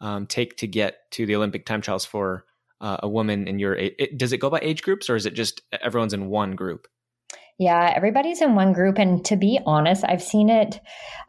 [0.00, 2.44] um, take to get to the Olympic time trials for
[2.84, 3.94] uh, a woman in your age?
[3.98, 6.86] It, does it go by age groups or is it just everyone's in one group?
[7.58, 8.98] Yeah, everybody's in one group.
[8.98, 10.80] And to be honest, I've seen it,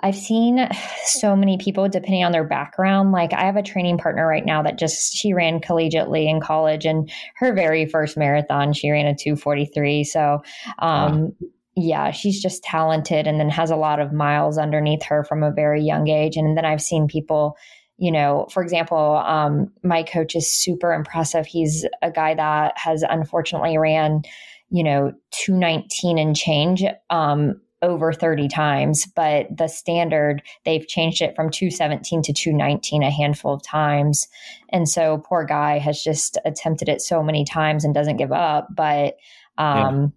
[0.02, 0.68] I've seen
[1.06, 3.14] so many people depending on their background.
[3.14, 6.86] Like, I have a training partner right now that just, she ran collegiately in college
[6.86, 10.04] and her very first marathon, she ran a 243.
[10.04, 10.42] So,
[10.80, 11.32] um, wow.
[11.78, 15.52] Yeah, she's just talented and then has a lot of miles underneath her from a
[15.52, 16.38] very young age.
[16.38, 17.58] And then I've seen people
[17.98, 21.46] you know, for example, um, my coach is super impressive.
[21.46, 24.24] He's a guy that has unfortunately ran,
[24.70, 31.36] you know, 219 and change um, over 30 times, but the standard, they've changed it
[31.36, 34.28] from 217 to 219 a handful of times.
[34.70, 38.68] And so poor guy has just attempted it so many times and doesn't give up.
[38.76, 39.16] But
[39.58, 40.14] um,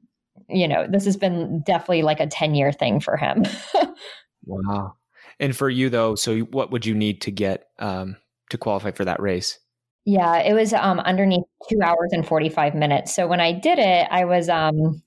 [0.48, 3.44] you know, this has been definitely like a 10 year thing for him.
[4.46, 4.94] wow.
[5.40, 8.16] And for you though, so what would you need to get um,
[8.50, 9.58] to qualify for that race?
[10.04, 13.14] Yeah, it was um, underneath two hours and 45 minutes.
[13.14, 15.02] So when I did it, I was um,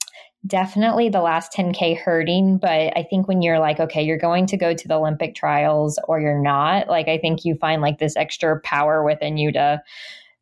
[0.46, 2.60] definitely the last 10K hurting.
[2.60, 6.00] But I think when you're like, okay, you're going to go to the Olympic trials
[6.08, 9.82] or you're not, like, I think you find like this extra power within you to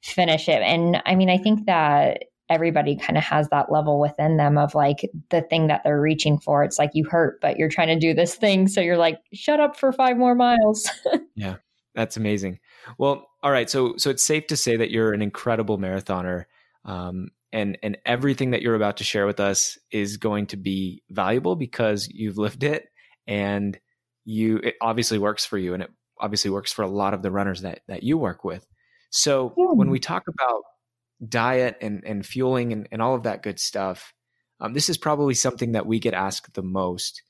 [0.01, 0.61] finish it.
[0.61, 4.73] And I mean, I think that everybody kind of has that level within them of
[4.73, 6.63] like the thing that they're reaching for.
[6.63, 8.67] It's like you hurt, but you're trying to do this thing.
[8.67, 10.89] So you're like, shut up for five more miles.
[11.35, 11.57] yeah,
[11.93, 12.59] that's amazing.
[12.97, 13.69] Well, all right.
[13.69, 16.45] So, so it's safe to say that you're an incredible marathoner.
[16.85, 21.03] Um, and, and everything that you're about to share with us is going to be
[21.09, 22.87] valuable because you've lived it
[23.27, 23.79] and
[24.25, 27.31] you, it obviously works for you and it obviously works for a lot of the
[27.31, 28.65] runners that, that you work with.
[29.11, 29.65] So yeah.
[29.71, 30.63] when we talk about
[31.27, 34.13] diet and, and fueling and, and all of that good stuff,
[34.59, 37.23] um, this is probably something that we get asked the most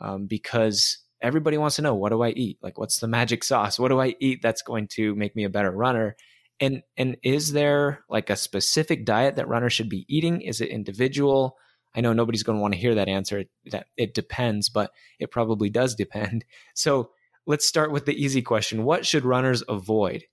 [0.00, 2.58] um, because everybody wants to know what do I eat?
[2.62, 3.78] Like, what's the magic sauce?
[3.78, 6.16] What do I eat that's going to make me a better runner?
[6.60, 10.40] And and is there like a specific diet that runners should be eating?
[10.42, 11.56] Is it individual?
[11.96, 13.44] I know nobody's going to want to hear that answer.
[13.70, 16.44] That it depends, but it probably does depend.
[16.74, 17.10] So
[17.46, 20.24] let's start with the easy question: What should runners avoid?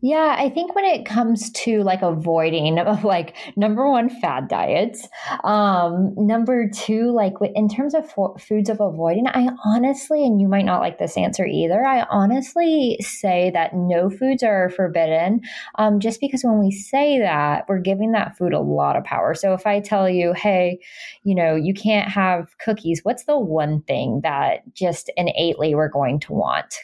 [0.00, 5.08] Yeah, I think when it comes to like avoiding of like number one fad diets,
[5.44, 10.48] um number two like in terms of fo- foods of avoiding, I honestly and you
[10.48, 11.84] might not like this answer either.
[11.84, 15.40] I honestly say that no foods are forbidden
[15.76, 19.34] um just because when we say that, we're giving that food a lot of power.
[19.34, 20.80] So if I tell you, "Hey,
[21.24, 26.20] you know, you can't have cookies." What's the one thing that just innately we're going
[26.20, 26.74] to want?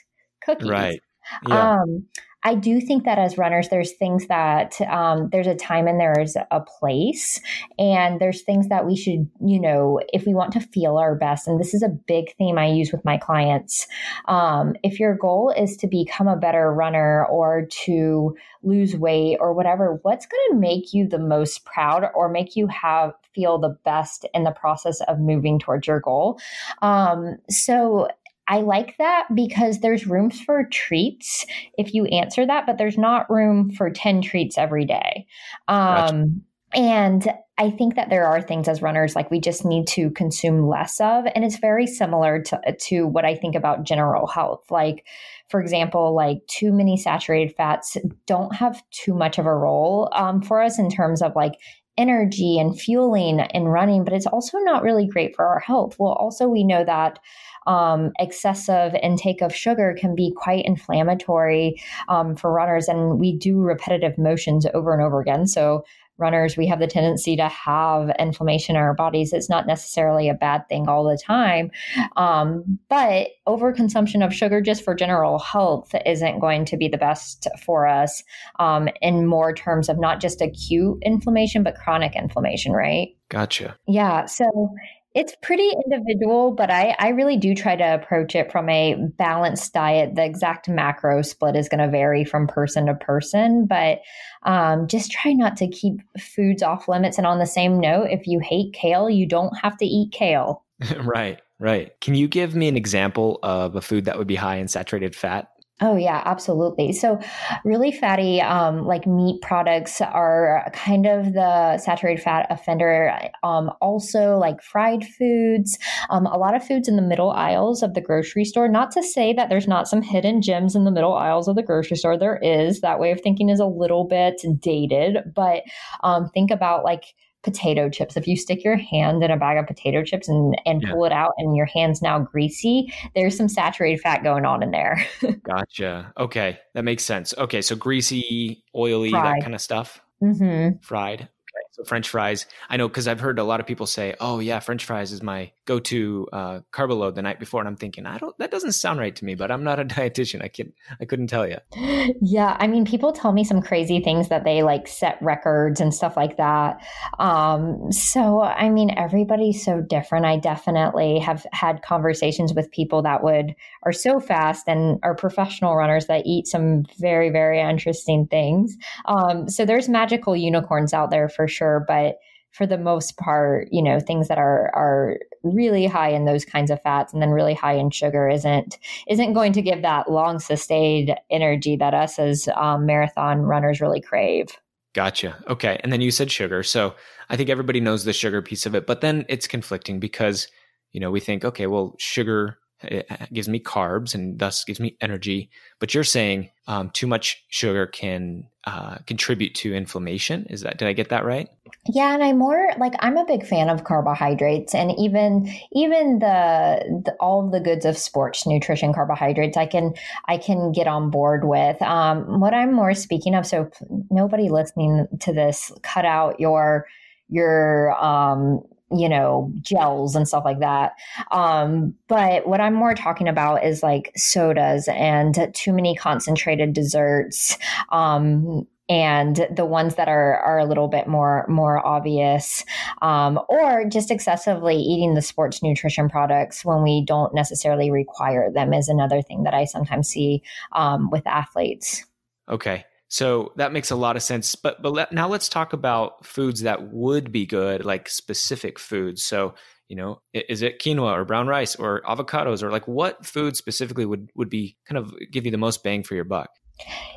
[0.45, 0.71] Cookies.
[0.71, 1.03] Right.
[1.47, 1.71] Yeah.
[1.71, 2.07] Um
[2.43, 6.37] I do think that as runners, there's things that um, there's a time and there's
[6.51, 7.41] a place,
[7.79, 11.47] and there's things that we should, you know, if we want to feel our best.
[11.47, 13.87] And this is a big theme I use with my clients.
[14.27, 19.53] Um, if your goal is to become a better runner or to lose weight or
[19.53, 23.77] whatever, what's going to make you the most proud or make you have feel the
[23.85, 26.39] best in the process of moving towards your goal?
[26.83, 28.09] Um, so
[28.51, 31.47] I like that because there's rooms for treats
[31.79, 35.27] if you answer that, but there's not room for 10 treats every day.
[35.69, 36.27] Um, gotcha.
[36.73, 40.67] And I think that there are things as runners like we just need to consume
[40.67, 41.27] less of.
[41.35, 44.65] And it's very similar to, to what I think about general health.
[44.71, 45.05] Like,
[45.49, 47.97] for example, like too many saturated fats
[48.31, 51.55] don't have too much of a role um, for us in terms of like
[51.99, 55.97] energy and fueling and running, but it's also not really great for our health.
[55.99, 57.19] Well, also, we know that
[57.67, 63.59] um, excessive intake of sugar can be quite inflammatory um, for runners, and we do
[63.59, 65.49] repetitive motions over and over again.
[65.49, 65.85] So,
[66.21, 69.33] runners, we have the tendency to have inflammation in our bodies.
[69.33, 71.71] It's not necessarily a bad thing all the time.
[72.17, 77.49] Um, but overconsumption of sugar just for general health isn't going to be the best
[77.65, 78.23] for us
[78.59, 83.09] um, in more terms of not just acute inflammation, but chronic inflammation, right?
[83.29, 83.77] Gotcha.
[83.87, 84.27] Yeah.
[84.27, 84.75] So
[85.15, 89.73] it's pretty individual, but I, I really do try to approach it from a balanced
[89.73, 90.15] diet.
[90.15, 94.03] The exact macro split is going to vary from person to person, but
[94.45, 97.19] um, just try not to keep foods off limits.
[97.19, 100.65] And on the same note, if you hate kale, you don't have to eat kale.
[100.99, 102.01] right, right.
[102.01, 105.17] Can you give me an example of a food that would be high in saturated
[105.17, 105.49] fat?
[105.83, 106.93] Oh yeah, absolutely.
[106.93, 107.19] So,
[107.65, 113.11] really fatty, um, like meat products, are kind of the saturated fat offender.
[113.43, 115.79] Um, also, like fried foods,
[116.11, 118.69] um, a lot of foods in the middle aisles of the grocery store.
[118.69, 121.63] Not to say that there's not some hidden gems in the middle aisles of the
[121.63, 122.19] grocery store.
[122.19, 122.83] There is.
[122.83, 125.63] That way of thinking is a little bit dated, but
[126.03, 127.05] um, think about like
[127.43, 128.17] potato chips.
[128.17, 130.93] If you stick your hand in a bag of potato chips and, and yeah.
[130.93, 134.71] pull it out and your hand's now greasy, there's some saturated fat going on in
[134.71, 135.05] there.
[135.43, 136.13] gotcha.
[136.19, 136.59] Okay.
[136.75, 137.35] That makes sense.
[137.37, 137.63] Okay.
[137.63, 139.39] So greasy, oily, Fried.
[139.39, 140.01] that kind of stuff.
[140.23, 140.79] Mm-hmm.
[140.83, 141.29] Fried.
[141.73, 144.61] So French fries, I know because I've heard a lot of people say, "Oh yeah,
[144.61, 148.19] French fries is my go-to uh, carb load the night before," and I'm thinking, I
[148.19, 148.37] don't.
[148.39, 149.37] That doesn't sound right to me.
[149.37, 150.43] But I'm not a dietitian.
[150.43, 151.59] I can I couldn't tell you.
[152.23, 155.95] Yeah, I mean, people tell me some crazy things that they like set records and
[155.95, 156.81] stuff like that.
[157.19, 160.27] Um, so I mean, everybody's so different.
[160.27, 163.55] I definitely have had conversations with people that would
[163.85, 168.77] are so fast and are professional runners that eat some very very interesting things.
[169.07, 172.17] Um, so there's magical unicorns out there for sure, but
[172.53, 176.71] for the most part, you know, things that are are really high in those kinds
[176.71, 180.39] of fats and then really high in sugar isn't isn't going to give that long
[180.39, 184.49] sustained energy that us as um, marathon runners really crave.
[184.93, 185.43] Gotcha.
[185.49, 185.81] Okay.
[185.83, 186.63] And then you said sugar.
[186.63, 186.95] So
[187.29, 190.49] I think everybody knows the sugar piece of it, but then it's conflicting because,
[190.91, 194.97] you know, we think, okay, well, sugar it gives me carbs and thus gives me
[195.01, 195.51] energy.
[195.79, 200.47] But you're saying um, too much sugar can uh, contribute to inflammation.
[200.51, 201.49] Is that, did I get that right?
[201.87, 207.03] Yeah, and I'm more like I'm a big fan of carbohydrates, and even even the,
[207.05, 209.95] the all the goods of sports nutrition carbohydrates, I can
[210.29, 211.81] I can get on board with.
[211.81, 213.71] Um, what I'm more speaking of, so
[214.11, 216.87] nobody listening to this, cut out your
[217.29, 220.93] your um, you know, gels and stuff like that.
[221.31, 227.57] Um, but what I'm more talking about is like sodas and too many concentrated desserts.
[227.91, 232.65] Um, and the ones that are are a little bit more more obvious,
[233.03, 238.75] um, or just excessively eating the sports nutrition products when we don't necessarily require them
[238.75, 242.05] is another thing that I sometimes see um, with athletes.
[242.49, 242.85] Okay.
[243.11, 244.55] So that makes a lot of sense.
[244.55, 249.23] But but let, now let's talk about foods that would be good, like specific foods.
[249.25, 249.55] So
[249.89, 254.07] you know, is it quinoa or brown rice or avocados or like what food specifically
[254.07, 256.51] would would be kind of give you the most bang for your buck?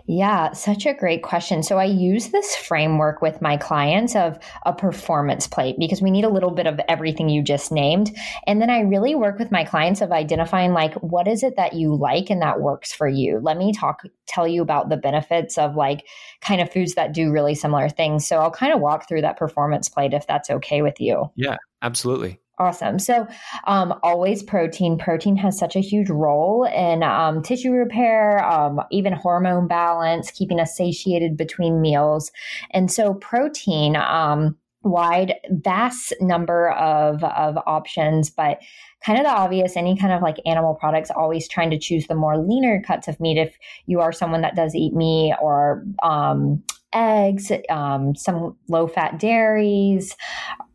[0.06, 1.64] Yeah, such a great question.
[1.64, 6.26] So I use this framework with my clients of a performance plate because we need
[6.26, 8.12] a little bit of everything you just named.
[8.46, 11.74] And then I really work with my clients of identifying like what is it that
[11.74, 13.40] you like and that works for you.
[13.42, 16.06] Let me talk tell you about the benefits of like
[16.42, 18.28] kind of foods that do really similar things.
[18.28, 21.32] So I'll kind of walk through that performance plate if that's okay with you.
[21.36, 22.40] Yeah, absolutely.
[22.60, 23.00] Awesome.
[23.00, 23.28] So,
[23.66, 25.00] um, always protein.
[25.00, 30.60] Protein has such a huge role in um, tissue repair, um, even hormone balance, keeping
[30.60, 32.32] us satiated between meals.
[32.70, 38.60] And so, protein, um, wide, vast number of, of options, but
[39.04, 42.16] kind of the obvious any kind of like animal products always trying to choose the
[42.16, 46.64] more leaner cuts of meat if you are someone that does eat meat or um,
[46.94, 50.16] eggs um, some low fat dairies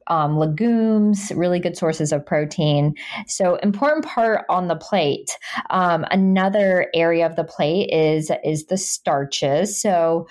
[0.09, 2.95] um, legumes, really good sources of protein.
[3.27, 5.39] So important part on the plate.
[5.71, 9.81] Um, another area of the plate is is the starches.
[9.81, 10.27] So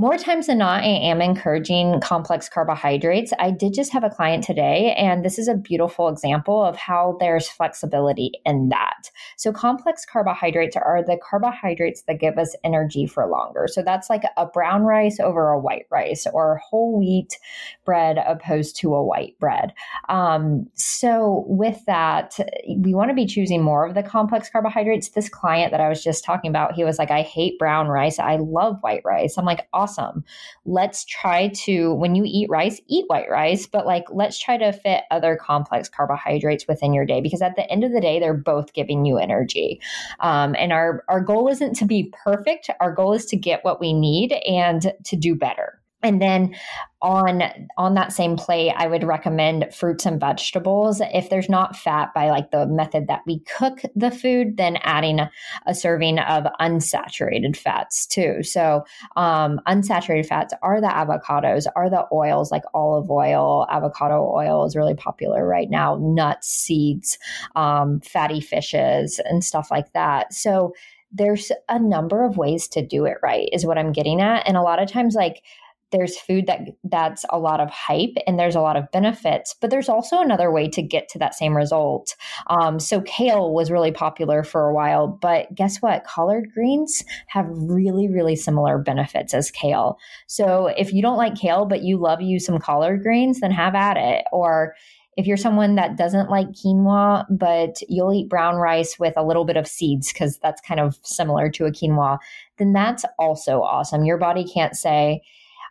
[0.00, 3.34] more times than not, I am encouraging complex carbohydrates.
[3.38, 7.18] I did just have a client today, and this is a beautiful example of how
[7.20, 9.10] there's flexibility in that.
[9.36, 13.66] So, complex carbohydrates are the carbohydrates that give us energy for longer.
[13.70, 17.38] So, that's like a brown rice over a white rice or whole wheat
[17.84, 19.74] bread opposed to a white bread.
[20.08, 22.38] Um, so, with that,
[22.78, 25.10] we want to be choosing more of the complex carbohydrates.
[25.10, 28.18] This client that I was just talking about, he was like, I hate brown rice.
[28.18, 29.36] I love white rice.
[29.36, 30.24] I'm like, awesome awesome.
[30.64, 34.72] Let's try to, when you eat rice, eat white rice, but like let's try to
[34.72, 38.34] fit other complex carbohydrates within your day because at the end of the day, they're
[38.34, 39.80] both giving you energy.
[40.20, 43.80] Um, and our, our goal isn't to be perfect, our goal is to get what
[43.80, 46.54] we need and to do better and then
[47.02, 47.42] on
[47.78, 51.00] on that same plate i would recommend fruits and vegetables.
[51.12, 55.20] If there's not fat by like the method that we cook the food then adding
[55.66, 58.42] a, serving of unsaturated fats too.
[58.42, 58.84] So
[59.16, 63.66] um, unsaturated fats are the avocados are the oils like olive oil.
[63.70, 67.18] Avocado oil is really popular right now nuts seeds
[67.56, 70.34] um, fatty fishes and stuff like that.
[70.34, 70.74] So
[71.12, 74.46] there's a number of ways to do it right is what i'm getting at.
[74.46, 75.42] And a lot of times like
[75.92, 79.70] there's food that that's a lot of hype and there's a lot of benefits but
[79.70, 82.16] there's also another way to get to that same result.
[82.48, 86.04] Um, so kale was really popular for a while but guess what?
[86.04, 89.98] Collard greens have really really similar benefits as kale.
[90.26, 93.74] So if you don't like kale but you love you some collard greens then have
[93.74, 94.24] at it.
[94.32, 94.74] Or
[95.16, 99.44] if you're someone that doesn't like quinoa, but you'll eat brown rice with a little
[99.44, 102.18] bit of seeds because that's kind of similar to a quinoa,
[102.58, 104.04] then that's also awesome.
[104.04, 105.20] Your body can't say,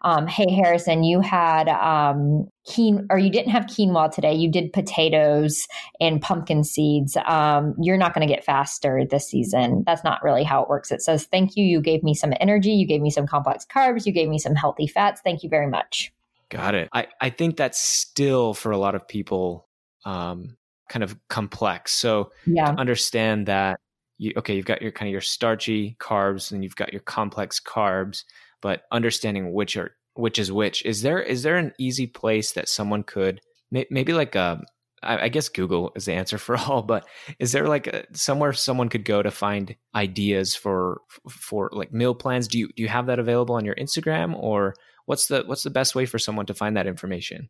[0.01, 4.33] um, hey Harrison, you had um, quinoa, or you didn't have quinoa today.
[4.33, 5.67] You did potatoes
[5.99, 7.17] and pumpkin seeds.
[7.25, 9.83] Um, you're not going to get faster this season.
[9.85, 10.91] That's not really how it works.
[10.91, 11.65] It says, thank you.
[11.65, 12.71] You gave me some energy.
[12.71, 14.05] You gave me some complex carbs.
[14.05, 15.21] You gave me some healthy fats.
[15.23, 16.13] Thank you very much.
[16.49, 16.89] Got it.
[16.93, 19.67] I, I think that's still for a lot of people
[20.05, 20.57] um,
[20.89, 21.91] kind of complex.
[21.91, 22.73] So yeah.
[22.77, 23.79] understand that
[24.17, 27.59] you okay, you've got your kind of your starchy carbs and you've got your complex
[27.59, 28.23] carbs
[28.61, 30.85] but understanding which are which is which.
[30.85, 33.41] Is there is there an easy place that someone could
[33.71, 34.63] maybe like a um,
[35.01, 37.07] I guess Google is the answer for all, but
[37.39, 42.15] is there like a, somewhere someone could go to find ideas for for like meal
[42.15, 42.47] plans?
[42.47, 45.69] Do you do you have that available on your Instagram, or what's the what's the
[45.69, 47.49] best way for someone to find that information?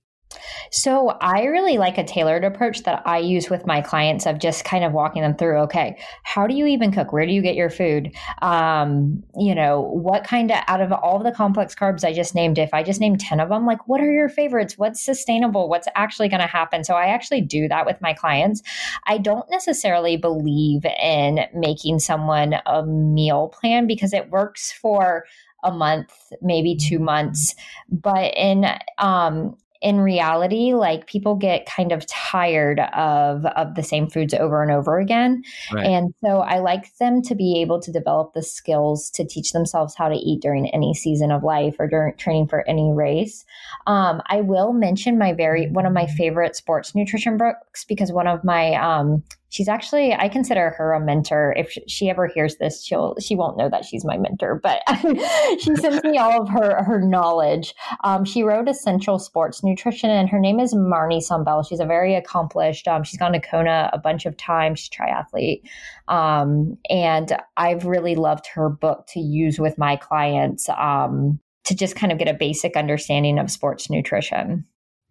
[0.71, 4.63] So I really like a tailored approach that I use with my clients of just
[4.63, 5.57] kind of walking them through.
[5.61, 7.11] Okay, how do you even cook?
[7.11, 8.15] Where do you get your food?
[8.41, 12.59] Um, you know, what kind of out of all the complex carbs I just named,
[12.59, 14.77] if I just named ten of them, like what are your favorites?
[14.77, 15.67] What's sustainable?
[15.67, 16.83] What's actually going to happen?
[16.83, 18.61] So I actually do that with my clients.
[19.07, 25.25] I don't necessarily believe in making someone a meal plan because it works for
[25.63, 27.55] a month, maybe two months.
[27.89, 28.65] But in
[28.97, 34.61] um, in reality, like people get kind of tired of of the same foods over
[34.61, 35.41] and over again.
[35.71, 35.85] Right.
[35.85, 39.95] And so I like them to be able to develop the skills to teach themselves
[39.95, 43.45] how to eat during any season of life or during training for any race.
[43.87, 48.27] Um, I will mention my very one of my favorite sports nutrition books because one
[48.27, 51.53] of my um, she's actually i consider her a mentor.
[51.57, 54.81] If she ever hears this she'll she won't know that she's my mentor but
[55.59, 57.75] she sends me all of her her knowledge.
[58.03, 61.67] Um, she wrote essential sports nutrition and her name is Marni Sumbal.
[61.67, 64.79] she's a very accomplished um, she's gone to kona a bunch of times.
[64.79, 65.61] She's triathlete.
[66.07, 71.95] Um, and i've really loved her book to use with my clients um, to just
[71.95, 74.65] kind of get a basic understanding of sports nutrition.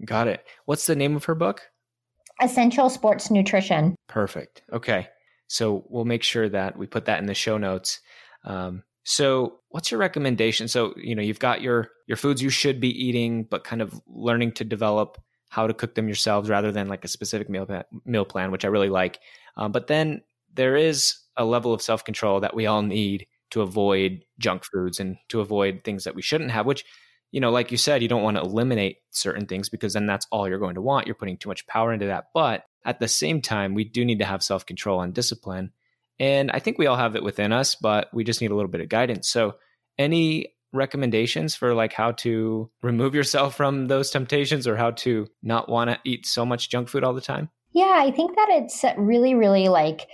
[0.05, 0.45] Got it.
[0.65, 1.71] What's the name of her book
[2.41, 3.95] Essential Sports Nutrition.
[4.09, 4.63] Perfect.
[4.73, 5.09] Okay.
[5.49, 8.01] So we'll make sure that we put that in the show notes.
[8.45, 10.69] Um, so what's your recommendation?
[10.69, 14.01] So, you know, you've got your your foods you should be eating, but kind of
[14.07, 15.19] learning to develop
[15.49, 17.67] how to cook them yourselves rather than like a specific meal
[18.05, 19.19] meal plan, which I really like.
[19.57, 20.23] Um, but then
[20.53, 25.01] there is a level of self control that we all need to avoid junk foods
[25.01, 26.85] and to avoid things that we shouldn't have, which
[27.31, 30.27] you know, like you said, you don't want to eliminate certain things because then that's
[30.31, 31.07] all you're going to want.
[31.07, 32.29] You're putting too much power into that.
[32.33, 35.73] But at the same time, we do need to have self control and discipline.
[36.19, 38.71] And I think we all have it within us, but we just need a little
[38.71, 39.29] bit of guidance.
[39.29, 39.57] So,
[39.99, 45.69] any recommendations for like how to remove yourself from those temptations or how to not
[45.69, 47.51] want to eat so much junk food all the time?
[47.73, 50.09] Yeah, I think that it's really, really like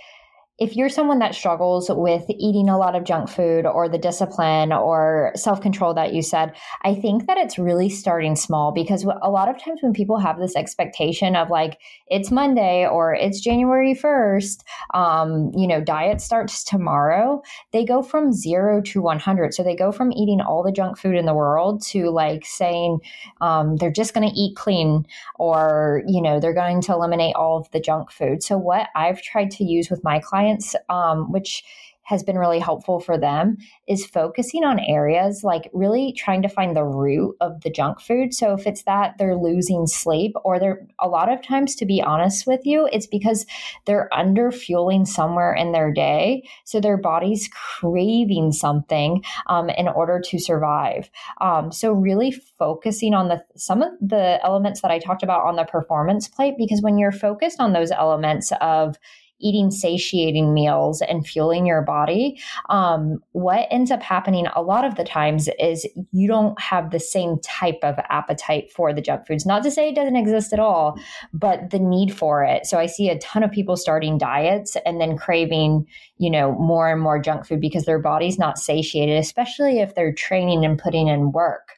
[0.57, 4.71] if you're someone that struggles with eating a lot of junk food or the discipline
[4.71, 6.53] or self control that you said,
[6.83, 10.39] I think that it's really starting small because a lot of times when people have
[10.39, 11.77] this expectation of like,
[12.07, 17.41] it's Monday or it's January 1st, um, you know, diet starts tomorrow,
[17.73, 19.53] they go from zero to 100.
[19.53, 22.99] So they go from eating all the junk food in the world to like saying
[23.41, 25.05] um, they're just going to eat clean
[25.37, 28.41] or, you know, they're going to eliminate all of the junk food.
[28.41, 31.63] So what I've tried to use with my clients clients, um, which
[32.05, 36.75] has been really helpful for them is focusing on areas like really trying to find
[36.75, 38.31] the root of the junk food.
[38.31, 42.03] So if it's that they're losing sleep or they're a lot of times to be
[42.03, 43.47] honest with you, it's because
[43.85, 46.47] they're under fueling somewhere in their day.
[46.63, 51.09] So their body's craving something um, in order to survive.
[51.41, 55.55] Um, so really focusing on the some of the elements that I talked about on
[55.55, 58.99] the performance plate, because when you're focused on those elements of
[59.39, 64.95] eating satiating meals and fueling your body, um, what ends up happening a lot of
[64.95, 69.45] the times is you don't have the same type of appetite for the junk foods.
[69.45, 70.99] Not to say it doesn't exist at all,
[71.33, 72.65] but the need for it.
[72.65, 75.85] So I see a ton of people starting diets and then craving,
[76.17, 80.13] you know, more and more junk food because their body's not satiated, especially if they're
[80.13, 81.73] training and putting in work.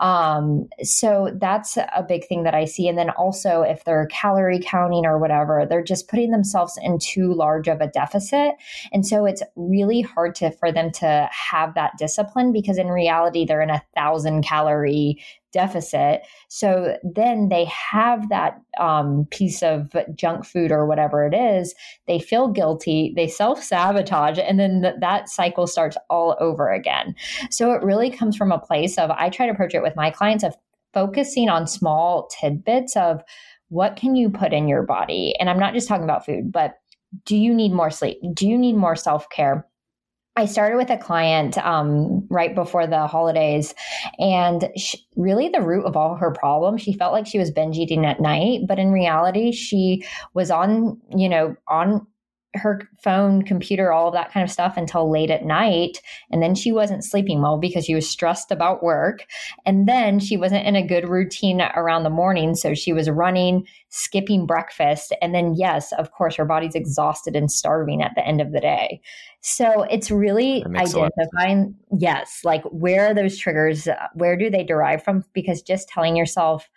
[0.00, 2.88] Um, so that's a big thing that I see.
[2.88, 7.34] And then also, if they're calorie counting or whatever, they're just putting themselves in too
[7.34, 8.54] large of a deficit.
[8.92, 13.44] And so it's really hard to for them to have that discipline because in reality,
[13.44, 15.22] they're in a thousand calorie
[15.52, 16.22] deficit.
[16.48, 21.74] So then they have that um, piece of junk food or whatever it is.
[22.06, 27.14] They feel guilty, they self sabotage, and then th- that cycle starts all over again.
[27.50, 30.10] So it really comes from a place of I try to approach it with my
[30.10, 30.56] clients of
[30.92, 33.22] focusing on small tidbits of
[33.68, 35.34] what can you put in your body.
[35.38, 36.74] And I'm not just talking about food, but
[37.24, 38.18] do you need more sleep?
[38.34, 39.66] Do you need more self care?
[40.36, 43.74] I started with a client um, right before the holidays,
[44.18, 47.76] and she, really the root of all her problems, she felt like she was binge
[47.76, 52.06] eating at night, but in reality, she was on, you know, on
[52.54, 56.02] her phone, computer, all of that kind of stuff until late at night.
[56.30, 59.24] And then she wasn't sleeping well because she was stressed about work.
[59.64, 62.54] And then she wasn't in a good routine around the morning.
[62.54, 65.14] So she was running, skipping breakfast.
[65.22, 68.60] And then, yes, of course, her body's exhausted and starving at the end of the
[68.60, 69.00] day.
[69.42, 73.88] So it's really identifying, yes, like where are those triggers?
[74.14, 75.24] Where do they derive from?
[75.32, 76.68] Because just telling yourself,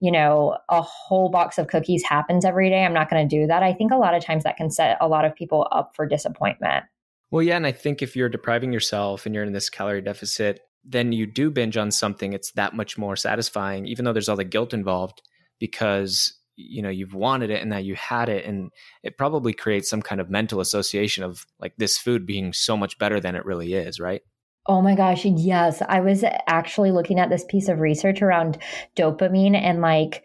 [0.00, 2.84] you know, a whole box of cookies happens every day.
[2.84, 3.62] I'm not going to do that.
[3.62, 6.06] I think a lot of times that can set a lot of people up for
[6.06, 6.84] disappointment.
[7.30, 7.56] Well, yeah.
[7.56, 11.26] And I think if you're depriving yourself and you're in this calorie deficit, then you
[11.26, 14.72] do binge on something, it's that much more satisfying, even though there's all the guilt
[14.72, 15.22] involved.
[15.60, 18.70] because you know you've wanted it and that you had it and
[19.02, 22.98] it probably creates some kind of mental association of like this food being so much
[22.98, 24.22] better than it really is right
[24.66, 25.82] Oh my gosh, yes.
[25.88, 28.58] I was actually looking at this piece of research around
[28.96, 30.24] dopamine and like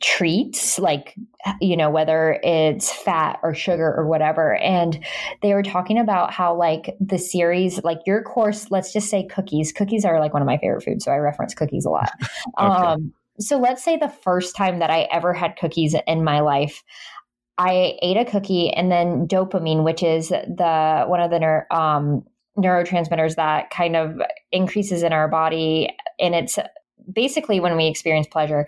[0.00, 1.14] treats, like,
[1.60, 4.56] you know, whether it's fat or sugar or whatever.
[4.56, 5.04] And
[5.42, 9.72] they were talking about how, like, the series, like your course, let's just say cookies.
[9.72, 11.04] Cookies are like one of my favorite foods.
[11.04, 12.10] So I reference cookies a lot.
[12.58, 12.66] okay.
[12.66, 16.84] Um, so let's say the first time that I ever had cookies in my life,
[17.58, 22.24] I ate a cookie and then dopamine, which is the one of the um,
[22.56, 24.20] neurotransmitters that kind of
[24.52, 25.88] increases in our body
[26.18, 26.58] and it's
[27.12, 28.66] basically when we experience pleasure.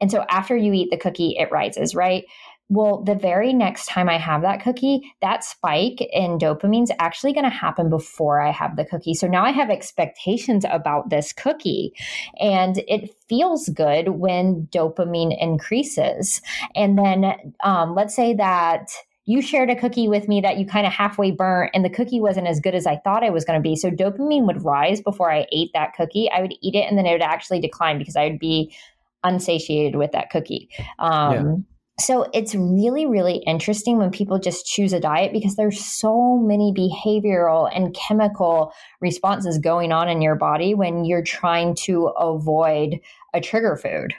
[0.00, 2.24] And so after you eat the cookie, it rises, right?
[2.70, 7.32] Well, the very next time I have that cookie, that spike in dopamine is actually
[7.32, 9.14] going to happen before I have the cookie.
[9.14, 11.94] So now I have expectations about this cookie.
[12.38, 16.42] And it feels good when dopamine increases.
[16.74, 18.90] And then um, let's say that
[19.28, 22.18] you shared a cookie with me that you kind of halfway burnt and the cookie
[22.18, 23.76] wasn't as good as I thought it was going to be.
[23.76, 26.30] So dopamine would rise before I ate that cookie.
[26.30, 28.74] I would eat it and then it would actually decline because I would be
[29.22, 30.70] unsatiated with that cookie.
[30.98, 31.54] Um, yeah.
[32.00, 36.72] So it's really, really interesting when people just choose a diet because there's so many
[36.72, 38.72] behavioral and chemical
[39.02, 42.98] responses going on in your body when you're trying to avoid
[43.34, 44.14] a trigger food.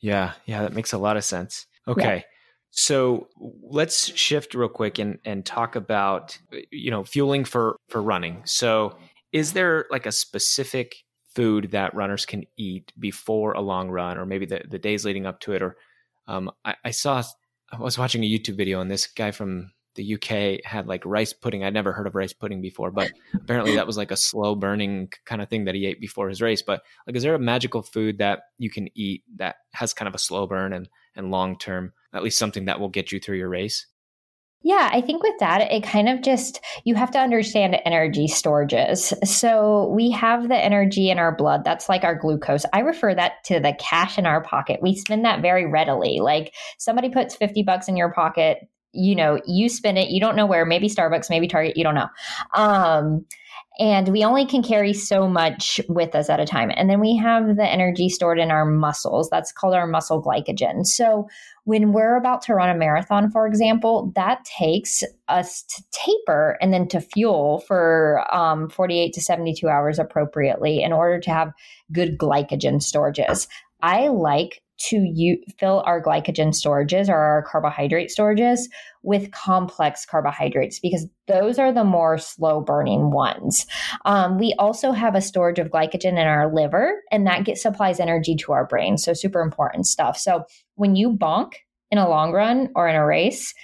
[0.00, 1.66] Yeah, yeah, that makes a lot of sense.
[1.86, 2.16] Okay.
[2.16, 2.35] Yeah.
[2.76, 6.38] So let's shift real quick and, and talk about
[6.70, 8.42] you know fueling for for running.
[8.44, 8.96] So
[9.32, 10.94] is there like a specific
[11.34, 15.24] food that runners can eat before a long run, or maybe the, the days leading
[15.24, 15.62] up to it?
[15.62, 15.76] Or
[16.28, 17.22] um, I, I saw
[17.72, 21.32] I was watching a YouTube video and this guy from the UK had like rice
[21.32, 21.64] pudding.
[21.64, 25.10] I'd never heard of rice pudding before, but apparently that was like a slow burning
[25.24, 26.60] kind of thing that he ate before his race.
[26.60, 30.14] But like, is there a magical food that you can eat that has kind of
[30.14, 33.38] a slow burn and, and long term, at least something that will get you through
[33.38, 33.86] your race?
[34.62, 39.14] Yeah, I think with that, it kind of just, you have to understand energy storages.
[39.24, 41.62] So we have the energy in our blood.
[41.62, 42.64] That's like our glucose.
[42.72, 44.80] I refer that to the cash in our pocket.
[44.82, 46.18] We spend that very readily.
[46.20, 48.58] Like somebody puts 50 bucks in your pocket,
[48.92, 51.94] you know, you spend it, you don't know where, maybe Starbucks, maybe Target, you don't
[51.94, 52.08] know.
[52.54, 53.24] Um,
[53.78, 56.70] and we only can carry so much with us at a time.
[56.74, 59.28] And then we have the energy stored in our muscles.
[59.28, 60.86] That's called our muscle glycogen.
[60.86, 61.28] So
[61.64, 66.72] when we're about to run a marathon, for example, that takes us to taper and
[66.72, 71.52] then to fuel for um, 48 to 72 hours appropriately in order to have
[71.92, 73.46] good glycogen storages.
[73.82, 78.62] I like to u- fill our glycogen storages or our carbohydrate storages
[79.02, 83.66] with complex carbohydrates because those are the more slow burning ones.
[84.04, 88.00] Um, we also have a storage of glycogen in our liver, and that gets supplies
[88.00, 88.98] energy to our brain.
[88.98, 90.18] So super important stuff.
[90.18, 91.52] So when you bonk
[91.90, 93.54] in a long run or in a race,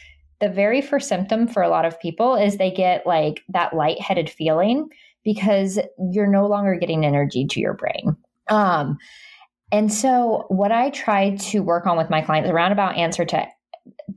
[0.40, 4.28] the very first symptom for a lot of people is they get like that lightheaded
[4.28, 4.88] feeling
[5.24, 5.78] because
[6.10, 8.16] you're no longer getting energy to your brain.
[8.48, 8.98] Um,
[9.72, 13.46] and so, what I try to work on with my clients, a roundabout answer to,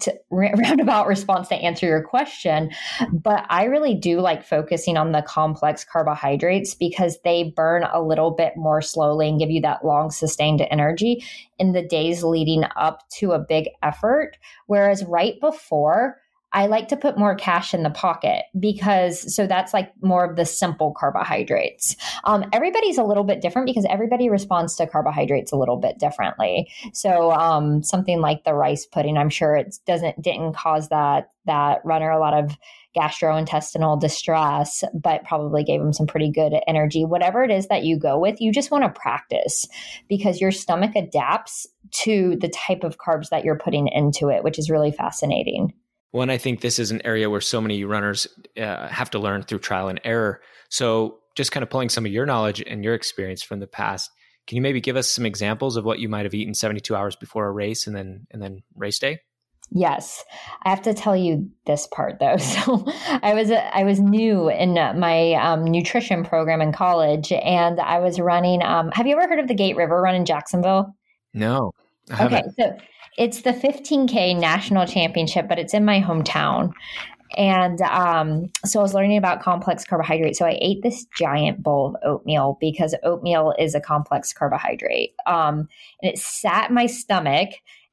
[0.01, 2.71] to roundabout response to answer your question,
[3.13, 8.31] but I really do like focusing on the complex carbohydrates because they burn a little
[8.31, 11.23] bit more slowly and give you that long sustained energy
[11.57, 14.37] in the days leading up to a big effort.
[14.67, 16.17] Whereas right before,
[16.55, 20.37] I like to put more cash in the pocket because so that's like more of
[20.37, 21.97] the simple carbohydrates.
[22.23, 26.71] Um, everybody's a little bit different because everybody responds to carbohydrates a little bit differently.
[26.93, 31.81] So um, something like the rice pudding, I'm sure it doesn't didn't cause that that
[31.83, 32.57] runner a lot of
[32.95, 37.03] gastrointestinal distress, but probably gave him some pretty good energy.
[37.03, 39.67] Whatever it is that you go with, you just want to practice
[40.07, 44.57] because your stomach adapts to the type of carbs that you're putting into it, which
[44.57, 45.73] is really fascinating.
[46.15, 48.25] Well, and I think this is an area where so many runners
[48.57, 50.39] uh, have to learn through trial and error.
[50.69, 54.09] So, just kind of pulling some of your knowledge and your experience from the past,
[54.47, 57.17] can you maybe give us some examples of what you might have eaten 72 hours
[57.17, 59.19] before a race and then and then race day?
[59.71, 60.23] Yes,
[60.63, 62.37] I have to tell you this part though.
[62.39, 62.85] So
[63.21, 68.21] I was I was new in my um, nutrition program in college, and I was
[68.21, 68.63] running.
[68.63, 70.95] Um, have you ever heard of the Gate River Run in Jacksonville?
[71.33, 71.73] No.
[72.09, 72.77] Okay, so
[73.17, 76.73] it's the 15K national championship, but it's in my hometown.
[77.37, 80.39] And um, so I was learning about complex carbohydrates.
[80.39, 85.15] So I ate this giant bowl of oatmeal because oatmeal is a complex carbohydrate.
[85.25, 85.67] Um,
[86.01, 87.49] and it sat in my stomach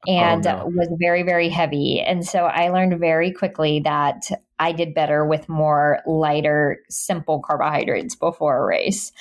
[0.07, 0.65] and oh, no.
[0.67, 2.01] was very, very heavy.
[2.01, 8.15] And so I learned very quickly that I did better with more lighter, simple carbohydrates
[8.15, 9.11] before a race.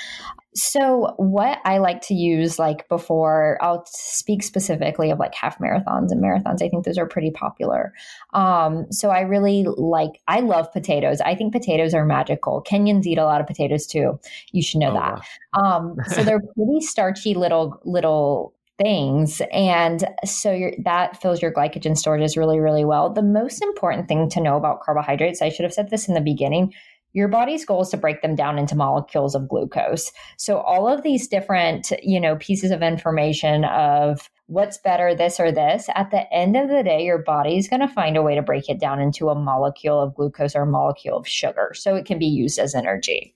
[0.54, 6.10] So, what I like to use, like before, I'll speak specifically of like half marathons
[6.10, 6.60] and marathons.
[6.62, 7.94] I think those are pretty popular.
[8.34, 11.20] Um, so, I really like, I love potatoes.
[11.22, 12.62] I think potatoes are magical.
[12.68, 14.20] Kenyans eat a lot of potatoes too.
[14.52, 15.22] You should know Oh, that.
[15.54, 15.76] wow.
[15.78, 22.38] Um, so, they're pretty starchy little, little things and so that fills your glycogen storages
[22.38, 25.90] really really well the most important thing to know about carbohydrates i should have said
[25.90, 26.72] this in the beginning
[27.12, 30.12] your body's goal is to break them down into molecules of glucose.
[30.36, 35.50] So all of these different you know pieces of information of what's better this or
[35.50, 38.42] this at the end of the day your body's going to find a way to
[38.42, 42.04] break it down into a molecule of glucose or a molecule of sugar so it
[42.04, 43.34] can be used as energy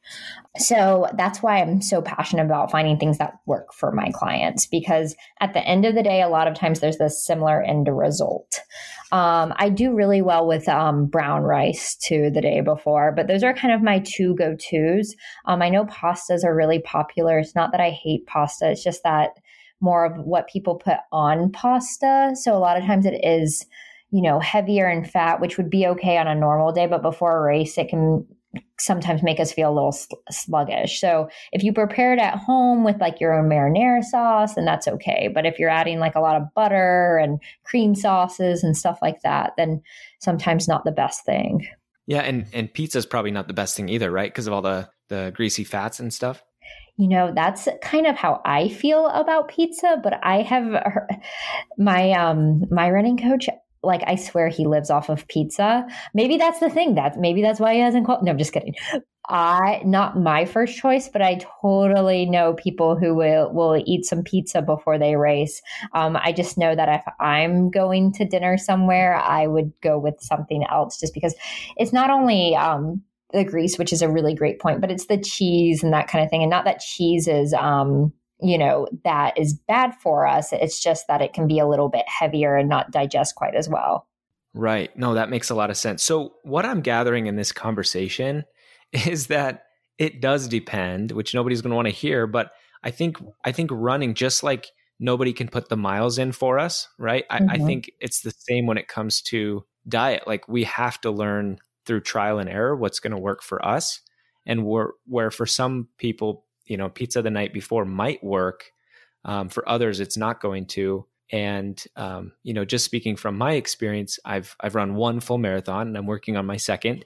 [0.58, 5.14] so that's why I'm so passionate about finding things that work for my clients because
[5.40, 8.60] at the end of the day, a lot of times there's this similar end result.
[9.12, 13.42] Um, I do really well with um, brown rice too the day before, but those
[13.42, 15.14] are kind of my two go tos.
[15.44, 17.38] Um, I know pastas are really popular.
[17.38, 19.30] It's not that I hate pasta, it's just that
[19.80, 22.32] more of what people put on pasta.
[22.34, 23.66] So a lot of times it is,
[24.10, 27.36] you know, heavier in fat, which would be okay on a normal day, but before
[27.36, 28.26] a race, it can
[28.78, 29.96] sometimes make us feel a little
[30.30, 31.00] sluggish.
[31.00, 34.88] So if you prepare it at home with like your own marinara sauce, then that's
[34.88, 35.28] okay.
[35.32, 39.22] But if you're adding like a lot of butter and cream sauces and stuff like
[39.22, 39.82] that, then
[40.20, 41.66] sometimes not the best thing.
[42.06, 44.30] Yeah, and and pizza is probably not the best thing either, right?
[44.30, 46.42] Because of all the the greasy fats and stuff.
[46.98, 50.82] You know, that's kind of how I feel about pizza, but I have
[51.78, 53.48] my um my running coach
[53.82, 55.86] like I swear he lives off of pizza.
[56.14, 56.96] Maybe that's the thing.
[56.96, 58.24] That maybe that's why he hasn't called.
[58.24, 58.74] No, I'm just kidding.
[59.28, 64.22] I not my first choice, but I totally know people who will will eat some
[64.22, 65.62] pizza before they race.
[65.94, 70.20] Um, I just know that if I'm going to dinner somewhere, I would go with
[70.20, 71.34] something else, just because
[71.76, 75.18] it's not only um, the grease, which is a really great point, but it's the
[75.18, 76.42] cheese and that kind of thing.
[76.42, 80.52] And not that cheese is um, you know, that is bad for us.
[80.52, 83.68] It's just that it can be a little bit heavier and not digest quite as
[83.68, 84.06] well.
[84.54, 84.96] Right.
[84.96, 86.02] No, that makes a lot of sense.
[86.02, 88.44] So, what I'm gathering in this conversation
[88.92, 89.64] is that
[89.98, 92.52] it does depend, which nobody's going to want to hear, but
[92.82, 94.66] I think I think running just like
[94.98, 97.24] nobody can put the miles in for us, right?
[97.30, 97.66] I, I Mhm.
[97.66, 100.26] think it's the same when it comes to diet.
[100.26, 104.00] Like we have to learn through trial and error what's going to work for us,
[104.44, 108.64] and where where for some people, you know, pizza the night before might work.
[109.24, 111.06] Um, for others, it's not going to.
[111.32, 115.88] And um, you know, just speaking from my experience, I've I've run one full marathon,
[115.88, 117.04] and I'm working on my second.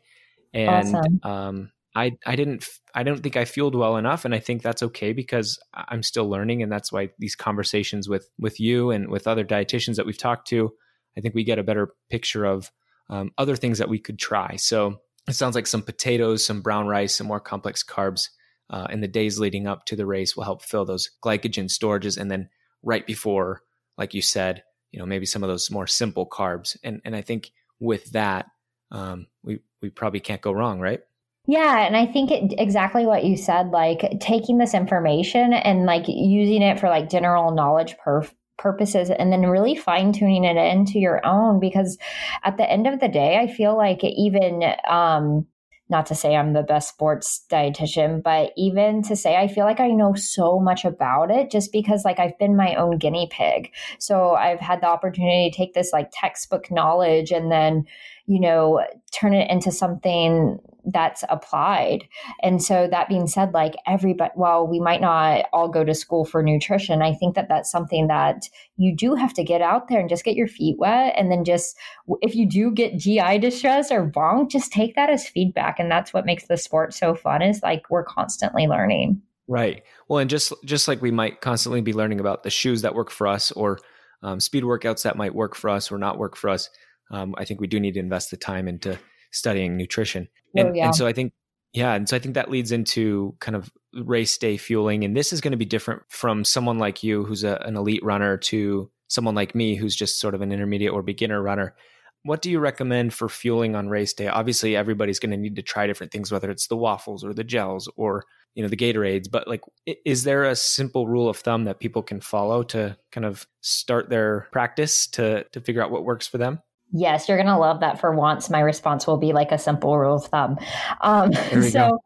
[0.52, 1.20] And Awesome.
[1.22, 4.82] um, I I didn't I don't think I fueled well enough, and I think that's
[4.82, 9.26] okay because I'm still learning, and that's why these conversations with with you and with
[9.26, 10.72] other dietitians that we've talked to,
[11.16, 12.70] I think we get a better picture of
[13.10, 14.56] um, other things that we could try.
[14.56, 18.28] So it sounds like some potatoes, some brown rice, some more complex carbs
[18.70, 22.16] uh, in the days leading up to the race will help fill those glycogen storages,
[22.16, 22.48] and then
[22.82, 23.62] right before,
[23.98, 27.20] like you said, you know maybe some of those more simple carbs, and and I
[27.20, 27.50] think
[27.80, 28.46] with that,
[28.92, 31.00] um, we we probably can't go wrong, right?
[31.46, 36.04] Yeah, and I think it, exactly what you said, like taking this information and like
[36.06, 40.98] using it for like general knowledge perf- purposes and then really fine tuning it into
[40.98, 41.98] your own because
[42.44, 45.46] at the end of the day, I feel like even um
[45.90, 49.80] not to say I'm the best sports dietitian, but even to say I feel like
[49.80, 53.72] I know so much about it just because like I've been my own guinea pig.
[53.98, 57.86] So I've had the opportunity to take this like textbook knowledge and then,
[58.30, 58.80] you know,
[59.12, 62.04] turn it into something that's applied.
[62.44, 66.24] And so that being said, like everybody, while we might not all go to school
[66.24, 69.98] for nutrition, I think that that's something that you do have to get out there
[69.98, 71.14] and just get your feet wet.
[71.16, 71.76] And then just,
[72.22, 75.80] if you do get GI distress or bonk, just take that as feedback.
[75.80, 79.20] And that's what makes the sport so fun is like we're constantly learning.
[79.48, 79.82] Right.
[80.06, 83.10] Well, and just just like we might constantly be learning about the shoes that work
[83.10, 83.80] for us, or
[84.22, 86.70] um, speed workouts that might work for us or not work for us,
[87.10, 88.98] um, I think we do need to invest the time into
[89.32, 90.28] studying nutrition.
[90.56, 90.86] And, Oh, yeah.
[90.86, 91.32] and so I think,
[91.72, 95.32] yeah, and so I think that leads into kind of race day fueling, and this
[95.32, 98.90] is going to be different from someone like you who's a, an elite runner to
[99.08, 101.74] someone like me who's just sort of an intermediate or beginner runner.
[102.22, 104.28] What do you recommend for fueling on race day?
[104.28, 107.44] Obviously, everybody's going to need to try different things, whether it's the waffles or the
[107.44, 109.30] gels or you know the Gatorades.
[109.30, 109.62] But like,
[110.04, 114.10] is there a simple rule of thumb that people can follow to kind of start
[114.10, 116.60] their practice to to figure out what works for them?
[116.92, 118.50] Yes, you're going to love that for once.
[118.50, 120.58] My response will be like a simple rule of thumb.
[121.00, 121.32] Um,
[121.70, 122.00] so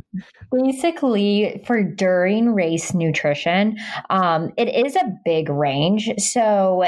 [0.52, 3.76] basically, for during race nutrition,
[4.08, 6.10] um, it is a big range.
[6.18, 6.82] So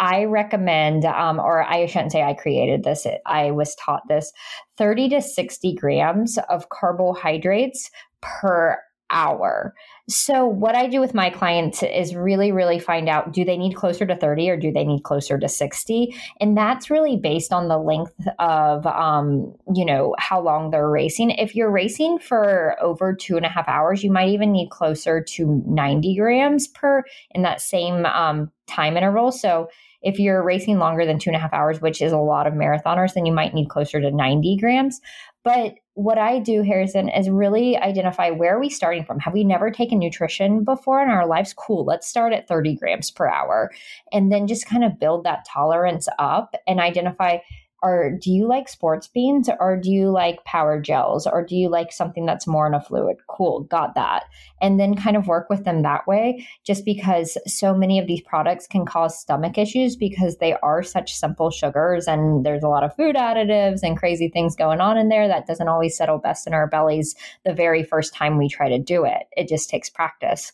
[0.00, 4.32] I recommend, um, or I shouldn't say I created this, I was taught this
[4.76, 7.90] 30 to 60 grams of carbohydrates
[8.20, 8.78] per
[9.10, 9.74] hour.
[10.08, 13.74] So, what I do with my clients is really, really find out do they need
[13.74, 16.14] closer to 30 or do they need closer to 60?
[16.40, 21.32] And that's really based on the length of, um, you know, how long they're racing.
[21.32, 25.22] If you're racing for over two and a half hours, you might even need closer
[25.22, 29.30] to 90 grams per in that same um, time interval.
[29.30, 29.68] So,
[30.00, 32.54] if you're racing longer than two and a half hours, which is a lot of
[32.54, 35.00] marathoners, then you might need closer to 90 grams.
[35.42, 39.18] But what I do, Harrison, is really identify where are we starting from?
[39.18, 41.52] Have we never taken nutrition before in our lives?
[41.52, 41.84] Cool.
[41.84, 43.72] Let's start at 30 grams per hour
[44.12, 47.38] and then just kind of build that tolerance up and identify
[47.82, 49.48] or do you like sports beans?
[49.60, 51.26] Or do you like power gels?
[51.26, 53.18] Or do you like something that's more in a fluid?
[53.28, 54.24] Cool got that.
[54.60, 58.20] And then kind of work with them that way just because so many of these
[58.20, 62.82] products can cause stomach issues because they are such simple sugars and there's a lot
[62.82, 66.46] of food additives and crazy things going on in there that doesn't always settle best
[66.46, 67.14] in our bellies
[67.44, 69.28] the very first time we try to do it.
[69.36, 70.52] It just takes practice.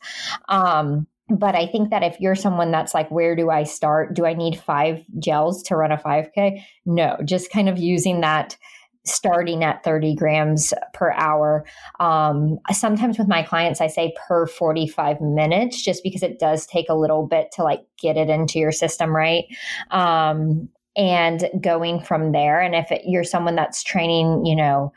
[0.48, 1.06] Um,
[1.38, 4.14] but I think that if you're someone that's like, where do I start?
[4.14, 6.62] Do I need five gels to run a 5K?
[6.86, 8.56] No, just kind of using that
[9.06, 11.64] starting at 30 grams per hour.
[12.00, 16.88] Um, sometimes with my clients, I say per 45 minutes, just because it does take
[16.88, 19.44] a little bit to like get it into your system, right?
[19.90, 22.60] Um, and going from there.
[22.60, 24.92] And if it, you're someone that's training, you know,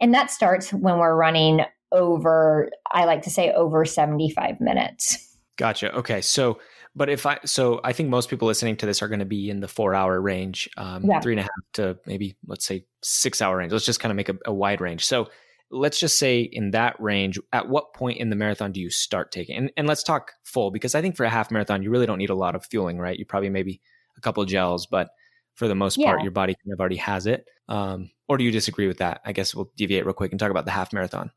[0.00, 1.60] and that starts when we're running
[1.92, 5.29] over, I like to say over 75 minutes.
[5.60, 5.94] Gotcha.
[5.94, 6.22] Okay.
[6.22, 6.58] So,
[6.96, 9.50] but if I, so I think most people listening to this are going to be
[9.50, 11.20] in the four hour range, um, Yeah.
[11.20, 13.70] three and a half to maybe, let's say six hour range.
[13.70, 15.04] Let's just kind of make a, a wide range.
[15.04, 15.28] So
[15.70, 19.32] let's just say in that range, at what point in the marathon do you start
[19.32, 19.54] taking?
[19.54, 22.16] And, and let's talk full because I think for a half marathon, you really don't
[22.16, 23.18] need a lot of fueling, right?
[23.18, 23.82] You probably maybe
[24.16, 25.10] a couple gels, but
[25.56, 27.46] for the most part, your body kind of already has it.
[27.68, 29.20] Um, or do you disagree with that?
[29.26, 31.30] I guess we'll deviate real quick and talk about the half marathon.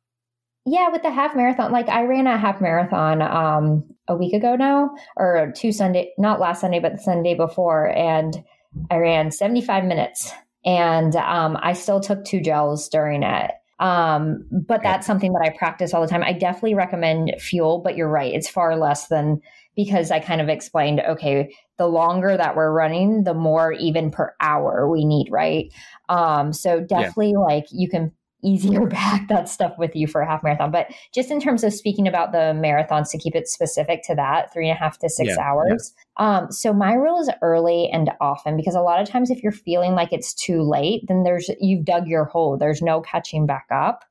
[0.65, 4.55] Yeah, with the half marathon, like I ran a half marathon um, a week ago
[4.55, 8.43] now, or two Sunday, not last Sunday, but the Sunday before, and
[8.89, 10.31] I ran 75 minutes,
[10.65, 13.51] and um, I still took two gels during it.
[13.79, 16.23] Um, but that's something that I practice all the time.
[16.23, 19.41] I definitely recommend fuel, but you're right, it's far less than
[19.75, 24.35] because I kind of explained, okay, the longer that we're running, the more even per
[24.39, 25.73] hour we need, right?
[26.09, 28.11] Um, so definitely like you can
[28.43, 30.71] easier back that stuff with you for a half marathon.
[30.71, 34.51] But just in terms of speaking about the marathons, to keep it specific to that,
[34.53, 35.93] three and a half to six Yeah, hours.
[36.17, 39.51] Um, so my rule is early and often because a lot of times if you're
[39.51, 42.57] feeling like it's too late, then there's you've dug your hole.
[42.57, 44.03] There's no catching back up.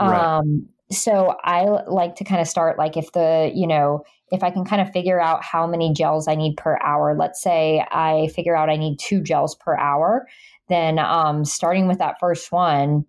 [0.00, 0.38] Right.
[0.38, 4.50] Um, so I like to kind of start like if the, you know, if I
[4.50, 8.28] can kind of figure out how many gels I need per hour, let's say I
[8.34, 10.26] figure out I need two gels per hour,
[10.68, 13.04] then um, starting with that first one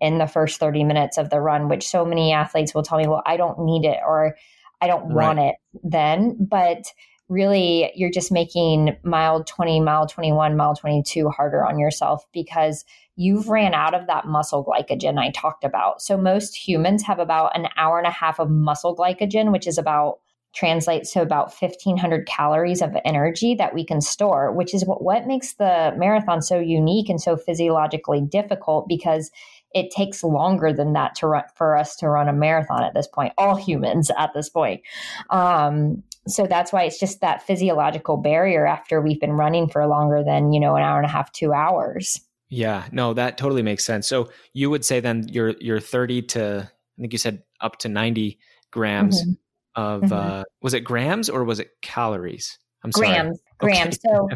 [0.00, 3.06] in the first 30 minutes of the run, which so many athletes will tell me,
[3.06, 4.36] well, I don't need it or
[4.80, 6.36] I don't want it then.
[6.40, 6.84] But
[7.28, 12.84] really, you're just making mile 20, mile 21, mile 22 harder on yourself because
[13.16, 16.02] you've ran out of that muscle glycogen I talked about.
[16.02, 19.78] So most humans have about an hour and a half of muscle glycogen, which is
[19.78, 20.18] about
[20.54, 25.26] translates to about 1500 calories of energy that we can store, which is what, what
[25.26, 29.30] makes the marathon so unique and so physiologically difficult because
[29.74, 33.06] it takes longer than that to run for us to run a marathon at this
[33.06, 34.82] point, all humans at this point.
[35.30, 40.22] Um, so that's why it's just that physiological barrier after we've been running for longer
[40.22, 42.20] than, you know, an hour and a half, two hours.
[42.48, 44.06] Yeah, no, that totally makes sense.
[44.06, 47.88] So you would say then you're you're 30 to I think you said up to
[47.88, 48.38] 90
[48.70, 49.36] grams Mhm.
[49.74, 50.12] of Mhm.
[50.12, 52.58] uh was it grams or was it calories?
[52.84, 53.08] I'm sorry.
[53.08, 54.08] grams grams Okay.
[54.14, 54.28] so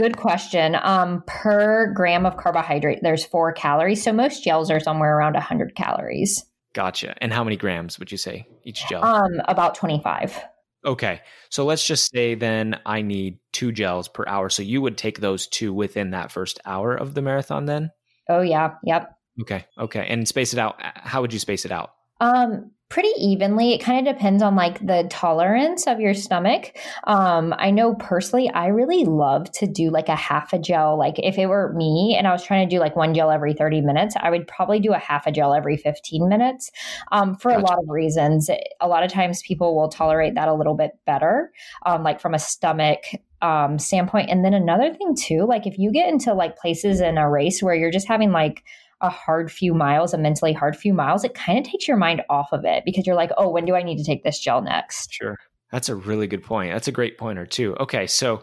[0.00, 5.16] good question um per gram of carbohydrate there's four calories so most gels are somewhere
[5.16, 7.16] around 100 calories Gotcha.
[7.20, 9.04] And how many grams would you say each gel?
[9.04, 10.40] um about 25
[10.84, 11.20] okay.
[11.50, 14.48] So let's just say then I need two gels per hour.
[14.48, 17.90] So you would take those two within that first hour of the marathon then?
[18.28, 19.64] oh yeah yep Okay.
[19.78, 20.06] Okay.
[20.06, 20.76] And space it out.
[20.78, 21.90] How would you space it out?
[22.20, 23.72] Um, pretty evenly.
[23.72, 26.76] It kind of depends on like the tolerance of your stomach.
[27.04, 30.98] Um, I know personally, I really love to do like a half a gel.
[30.98, 33.54] Like if it were me and I was trying to do like one gel every
[33.54, 36.72] 30 minutes, I would probably do a half a gel every 15 minutes
[37.12, 38.50] um, for a lot of reasons.
[38.80, 41.52] A lot of times people will tolerate that a little bit better,
[41.86, 43.04] um, like from a stomach
[43.40, 44.30] um, standpoint.
[44.30, 47.62] And then another thing too, like if you get into like places in a race
[47.62, 48.64] where you're just having like
[49.00, 52.22] a hard few miles, a mentally hard few miles, it kind of takes your mind
[52.28, 54.62] off of it because you're like, oh, when do I need to take this gel
[54.62, 55.12] next?
[55.12, 55.36] Sure.
[55.72, 56.72] That's a really good point.
[56.72, 57.76] That's a great pointer too.
[57.76, 58.42] Okay, so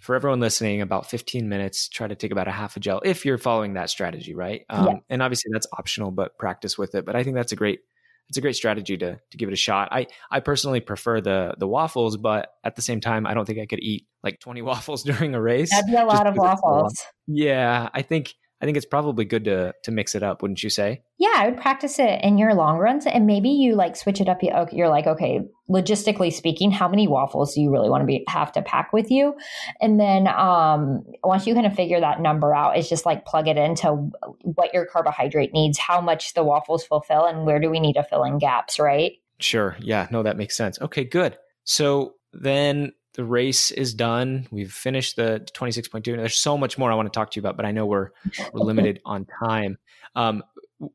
[0.00, 3.24] for everyone listening, about 15 minutes, try to take about a half a gel if
[3.24, 4.62] you're following that strategy, right?
[4.68, 4.94] Um, Yeah.
[5.08, 7.04] And obviously that's optional, but practice with it.
[7.06, 7.80] But I think that's a great
[8.28, 9.88] it's a great strategy to to give it a shot.
[9.92, 13.58] I I personally prefer the the waffles, but at the same time, I don't think
[13.60, 15.70] I could eat like 20 waffles during a race.
[15.70, 16.94] That'd be a lot of waffles.
[17.26, 18.34] Yeah, I think
[18.64, 21.02] I think it's probably good to to mix it up, wouldn't you say?
[21.18, 24.28] Yeah, I would practice it in your long runs, and maybe you like switch it
[24.30, 24.38] up.
[24.72, 28.52] You're like, okay, logistically speaking, how many waffles do you really want to be have
[28.52, 29.34] to pack with you?
[29.82, 33.48] And then um, once you kind of figure that number out, it's just like plug
[33.48, 34.10] it into
[34.40, 38.02] what your carbohydrate needs, how much the waffles fulfill, and where do we need to
[38.02, 39.12] fill in gaps, right?
[39.40, 39.76] Sure.
[39.78, 40.08] Yeah.
[40.10, 40.80] No, that makes sense.
[40.80, 41.04] Okay.
[41.04, 41.36] Good.
[41.64, 44.46] So then the race is done.
[44.50, 46.12] We've finished the 26.2.
[46.12, 47.86] And there's so much more I want to talk to you about, but I know
[47.86, 48.10] we're,
[48.52, 49.78] we're limited on time.
[50.16, 50.42] Um,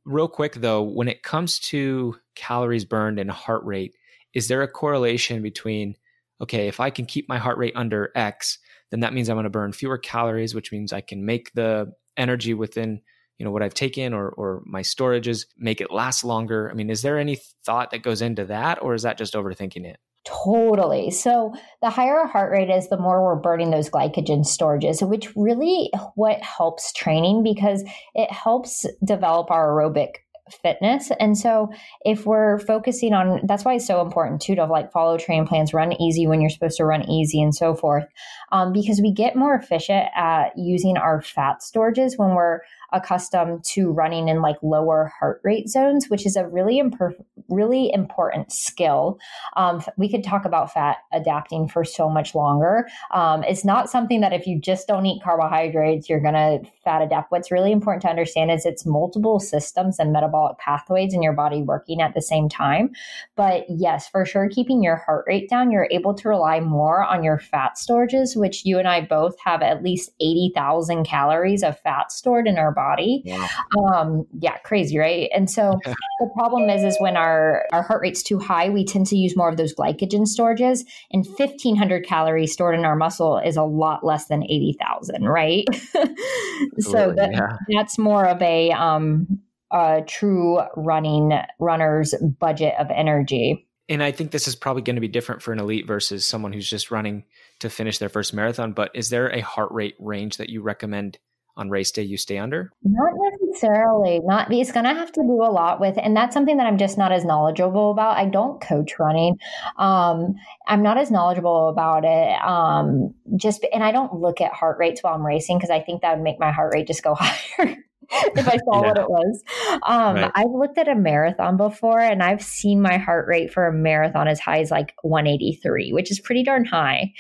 [0.06, 3.96] real quick though, when it comes to calories burned and heart rate,
[4.34, 5.96] is there a correlation between,
[6.42, 8.60] okay, if I can keep my heart rate under X,
[8.92, 11.94] then that means I'm going to burn fewer calories, which means I can make the
[12.18, 13.02] energy within
[13.38, 16.70] you know what I've taken or or my storages make it last longer.
[16.70, 19.86] I mean, is there any thought that goes into that, or is that just overthinking
[19.86, 19.98] it?
[20.26, 21.12] Totally.
[21.12, 25.34] So the higher our heart rate is, the more we're burning those glycogen storages, which
[25.36, 30.16] really what helps training because it helps develop our aerobic
[30.62, 31.12] fitness.
[31.20, 31.72] And so
[32.06, 35.74] if we're focusing on that's why it's so important too to like follow training plans,
[35.74, 38.06] run easy when you're supposed to run easy and so forth.
[38.52, 42.62] Um, because we get more efficient at using our fat storages when we're
[42.94, 47.16] accustomed to running in like lower heart rate zones, which is a really imper-
[47.50, 49.18] really important skill.
[49.56, 52.88] Um, we could talk about fat adapting for so much longer.
[53.12, 57.32] Um, it's not something that if you just don't eat carbohydrates, you're gonna fat adapt.
[57.32, 61.62] What's really important to understand is it's multiple systems and metabolic pathways in your body
[61.62, 62.92] working at the same time.
[63.36, 67.24] But yes, for sure, keeping your heart rate down, you're able to rely more on
[67.24, 72.12] your fat storages, which you and I both have at least 80,000 calories of fat
[72.12, 73.22] stored in our body.
[73.26, 73.48] Yeah.
[73.78, 75.30] Um, yeah, crazy, right?
[75.36, 75.78] And so
[76.20, 79.36] the problem is, is when our, our heart rate's too high, we tend to use
[79.36, 84.06] more of those glycogen storages and 1500 calories stored in our muscle is a lot
[84.06, 85.66] less than 80,000, right?
[86.80, 87.58] so that, yeah.
[87.68, 89.40] that's more of a, um,
[89.72, 93.68] a true running runner's budget of energy.
[93.90, 96.54] And I think this is probably going to be different for an elite versus someone
[96.54, 97.26] who's just running
[97.60, 98.72] to finish their first marathon.
[98.72, 101.18] But is there a heart rate range that you recommend
[101.60, 102.72] on race day you stay under?
[102.84, 104.22] Not necessarily.
[104.24, 106.78] Not it's going to have to do a lot with, and that's something that I'm
[106.78, 108.18] just not as knowledgeable about.
[108.18, 109.38] I don't coach running.
[109.78, 110.36] Um,
[110.68, 112.42] I'm not as knowledgeable about it.
[112.42, 116.02] Um, just and I don't look at heart rates while I'm racing because I think
[116.02, 117.76] that would make my heart rate just go higher.
[118.12, 118.88] if I saw yeah.
[118.88, 119.44] what it was.
[119.84, 120.32] Um, right.
[120.34, 124.28] I've looked at a marathon before and I've seen my heart rate for a marathon
[124.28, 127.14] as high as like 183, which is pretty darn high.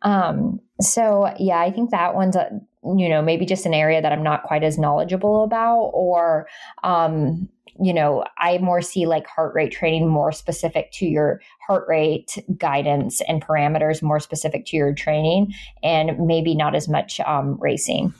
[0.00, 2.50] Um, so yeah, I think that one's a,
[2.84, 6.48] you know, maybe just an area that I'm not quite as knowledgeable about or,
[6.82, 7.48] um,
[7.80, 12.36] you know, I more see like heart rate training more specific to your heart rate
[12.58, 18.12] guidance and parameters more specific to your training and maybe not as much um, racing.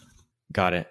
[0.52, 0.88] Got it.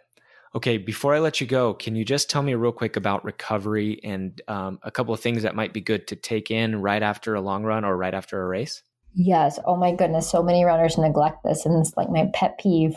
[0.54, 4.02] Okay, before I let you go, can you just tell me real quick about recovery
[4.04, 7.36] and um, a couple of things that might be good to take in right after
[7.36, 8.84] a long run or right after a race?
[9.14, 9.60] Yes.
[9.66, 10.30] Oh my goodness.
[10.30, 12.96] So many runners neglect this, and it's like my pet peeve.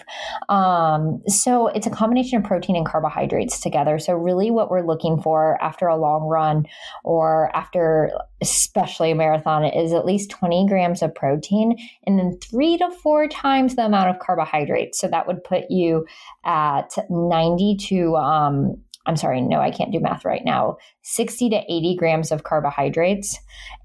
[0.49, 3.99] Um, so it's a combination of protein and carbohydrates together.
[3.99, 6.67] So really, what we're looking for after a long run,
[7.03, 12.79] or after especially a marathon, is at least 20 grams of protein, and then three
[12.79, 15.01] to four times the amount of carbohydrates.
[15.01, 16.07] So that would put you
[16.45, 20.79] at 90 to um, I'm sorry, no, I can't do math right now.
[21.03, 23.39] 60 to 80 grams of carbohydrates.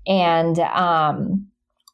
[0.08, 1.48] And um,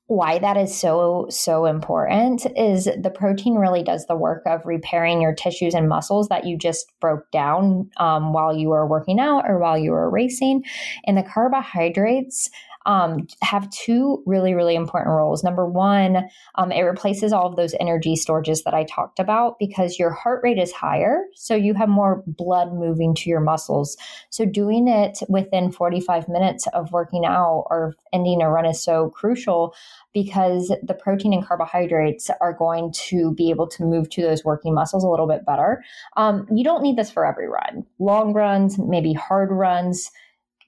[0.07, 5.19] why that is so so important is the protein really does the work of repairing
[5.19, 9.45] your tissues and muscles that you just broke down um, while you were working out
[9.47, 10.63] or while you were racing.
[11.05, 12.51] And the carbohydrates
[12.85, 15.43] um, have two really, really important roles.
[15.43, 19.97] Number one, um, it replaces all of those energy storages that I talked about because
[19.97, 21.23] your heart rate is higher.
[21.35, 23.97] So you have more blood moving to your muscles.
[24.29, 29.09] So doing it within 45 minutes of working out or ending a run is so
[29.09, 29.75] crucial
[30.13, 34.73] because the protein and carbohydrates are going to be able to move to those working
[34.73, 35.83] muscles a little bit better.
[36.15, 37.85] Um, you don't need this for every run.
[37.99, 40.11] Long runs, maybe hard runs,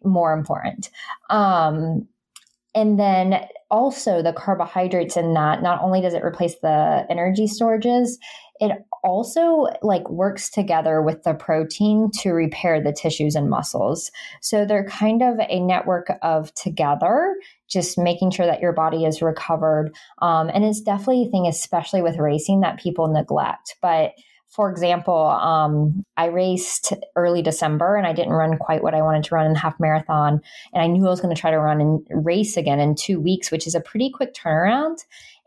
[0.03, 0.89] more important.
[1.29, 2.07] Um,
[2.75, 8.11] and then also the carbohydrates in that, not only does it replace the energy storages,
[8.59, 8.71] it
[9.03, 14.11] also like works together with the protein to repair the tissues and muscles.
[14.41, 17.35] So they're kind of a network of together,
[17.69, 19.95] just making sure that your body is recovered.
[20.21, 23.75] Um, and it's definitely a thing, especially with racing, that people neglect.
[23.81, 24.11] But
[24.49, 29.23] for example, um, I raced early December and I didn't run quite what I wanted
[29.25, 30.41] to run in half marathon.
[30.73, 33.19] And I knew I was going to try to run and race again in two
[33.19, 34.97] weeks, which is a pretty quick turnaround.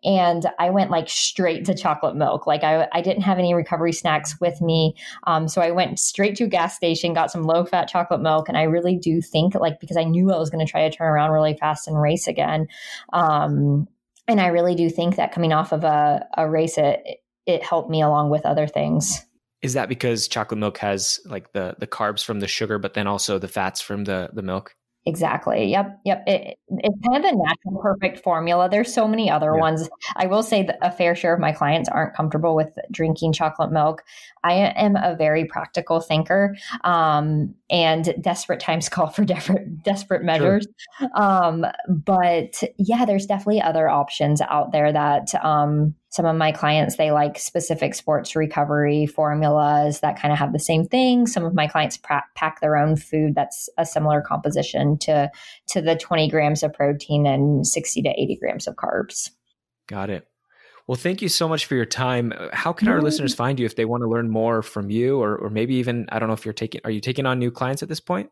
[0.02, 2.46] And I went like straight to chocolate milk.
[2.46, 4.94] Like I, I didn't have any recovery snacks with me.
[5.26, 8.48] Um, so I went straight to a gas station, got some low fat chocolate milk.
[8.48, 10.96] And I really do think like, because I knew I was going to try to
[10.96, 12.66] turn around really fast and race again.
[13.12, 13.88] Um,
[14.28, 16.78] and I really do think that coming off of a, a race,
[17.46, 19.24] it helped me along with other things.
[19.62, 23.06] Is that because chocolate milk has like the the carbs from the sugar, but then
[23.06, 24.74] also the fats from the the milk?
[25.06, 25.64] Exactly.
[25.64, 25.98] Yep.
[26.04, 26.24] Yep.
[26.26, 28.68] It, it's kind of the natural perfect formula.
[28.68, 29.60] There's so many other yeah.
[29.60, 29.88] ones.
[30.16, 33.72] I will say that a fair share of my clients aren't comfortable with drinking chocolate
[33.72, 34.02] milk.
[34.44, 40.66] I am a very practical thinker, um, and desperate times call for desperate desperate measures.
[40.98, 41.08] Sure.
[41.14, 46.96] Um, but yeah, there's definitely other options out there that um, some of my clients
[46.96, 51.26] they like specific sports recovery formulas that kind of have the same thing.
[51.26, 55.30] Some of my clients pack their own food that's a similar composition to
[55.68, 59.30] to the 20 grams of protein and 60 to 80 grams of carbs.
[59.86, 60.26] Got it.
[60.86, 62.32] Well thank you so much for your time.
[62.52, 63.04] How can our mm-hmm.
[63.04, 66.06] listeners find you if they want to learn more from you or, or maybe even
[66.10, 68.30] i don't know if you're taking are you taking on new clients at this point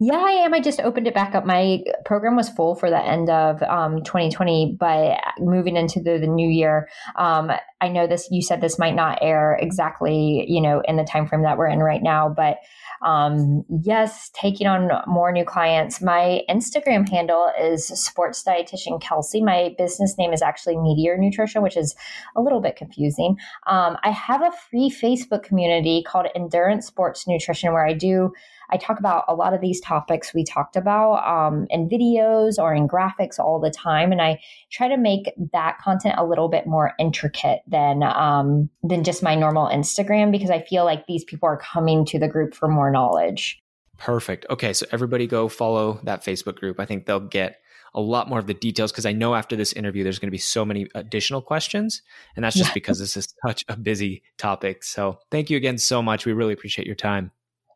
[0.00, 0.54] yeah, I am.
[0.54, 1.44] I just opened it back up.
[1.44, 6.26] My program was full for the end of um, 2020, but moving into the, the
[6.26, 7.50] new year, um,
[7.80, 8.28] I know this.
[8.30, 11.68] You said this might not air exactly, you know, in the time frame that we're
[11.68, 12.58] in right now, but
[13.04, 16.00] um, yes, taking on more new clients.
[16.00, 19.42] My Instagram handle is sports dietitian Kelsey.
[19.42, 21.94] My business name is actually Meteor Nutrition, which is
[22.34, 23.36] a little bit confusing.
[23.66, 28.32] Um, I have a free Facebook community called Endurance Sports Nutrition where I do
[28.70, 32.74] I talk about a lot of these topics we talked about um, in videos or
[32.74, 34.40] in graphics all the time, and I
[34.70, 39.34] try to make that content a little bit more intricate than um, than just my
[39.34, 42.90] normal Instagram because I feel like these people are coming to the group for more
[42.90, 43.60] knowledge.
[43.98, 44.46] Perfect.
[44.50, 46.80] Okay, so everybody go follow that Facebook group.
[46.80, 47.60] I think they'll get
[47.94, 50.32] a lot more of the details because I know after this interview there's going to
[50.32, 52.02] be so many additional questions,
[52.34, 52.74] and that's just yeah.
[52.82, 54.82] because this is such a busy topic.
[54.82, 56.26] So thank you again so much.
[56.26, 57.30] We really appreciate your time.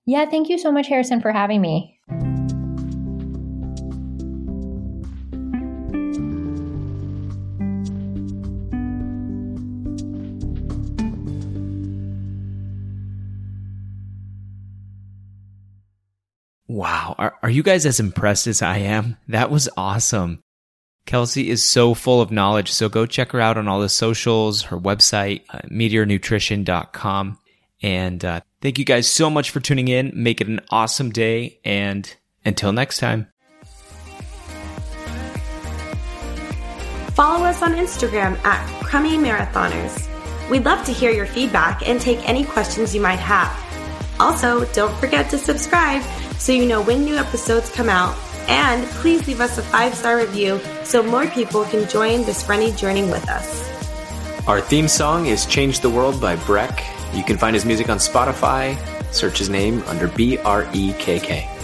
[0.08, 2.00] Yeah, thank you so much, Harrison, for having me.
[16.68, 17.14] Wow.
[17.18, 19.18] Are, are you guys as impressed as I am?
[19.28, 20.40] That was awesome.
[21.04, 24.62] Kelsey is so full of knowledge, so go check her out on all the socials,
[24.62, 27.38] her website, uh, meteornutrition.com.
[27.82, 30.12] And uh, thank you guys so much for tuning in.
[30.14, 31.60] Make it an awesome day.
[31.64, 33.28] And until next time.
[37.14, 40.08] Follow us on Instagram at Crummy Marathoners.
[40.48, 43.52] We'd love to hear your feedback and take any questions you might have.
[44.20, 46.02] Also, don't forget to subscribe
[46.38, 48.16] so you know when new episodes come out.
[48.48, 52.74] And please leave us a five star review so more people can join this running
[52.76, 53.68] journey with us.
[54.46, 56.97] Our theme song is Change the World by Brekk.
[57.14, 58.76] You can find his music on Spotify.
[59.12, 61.57] Search his name under B R E K K.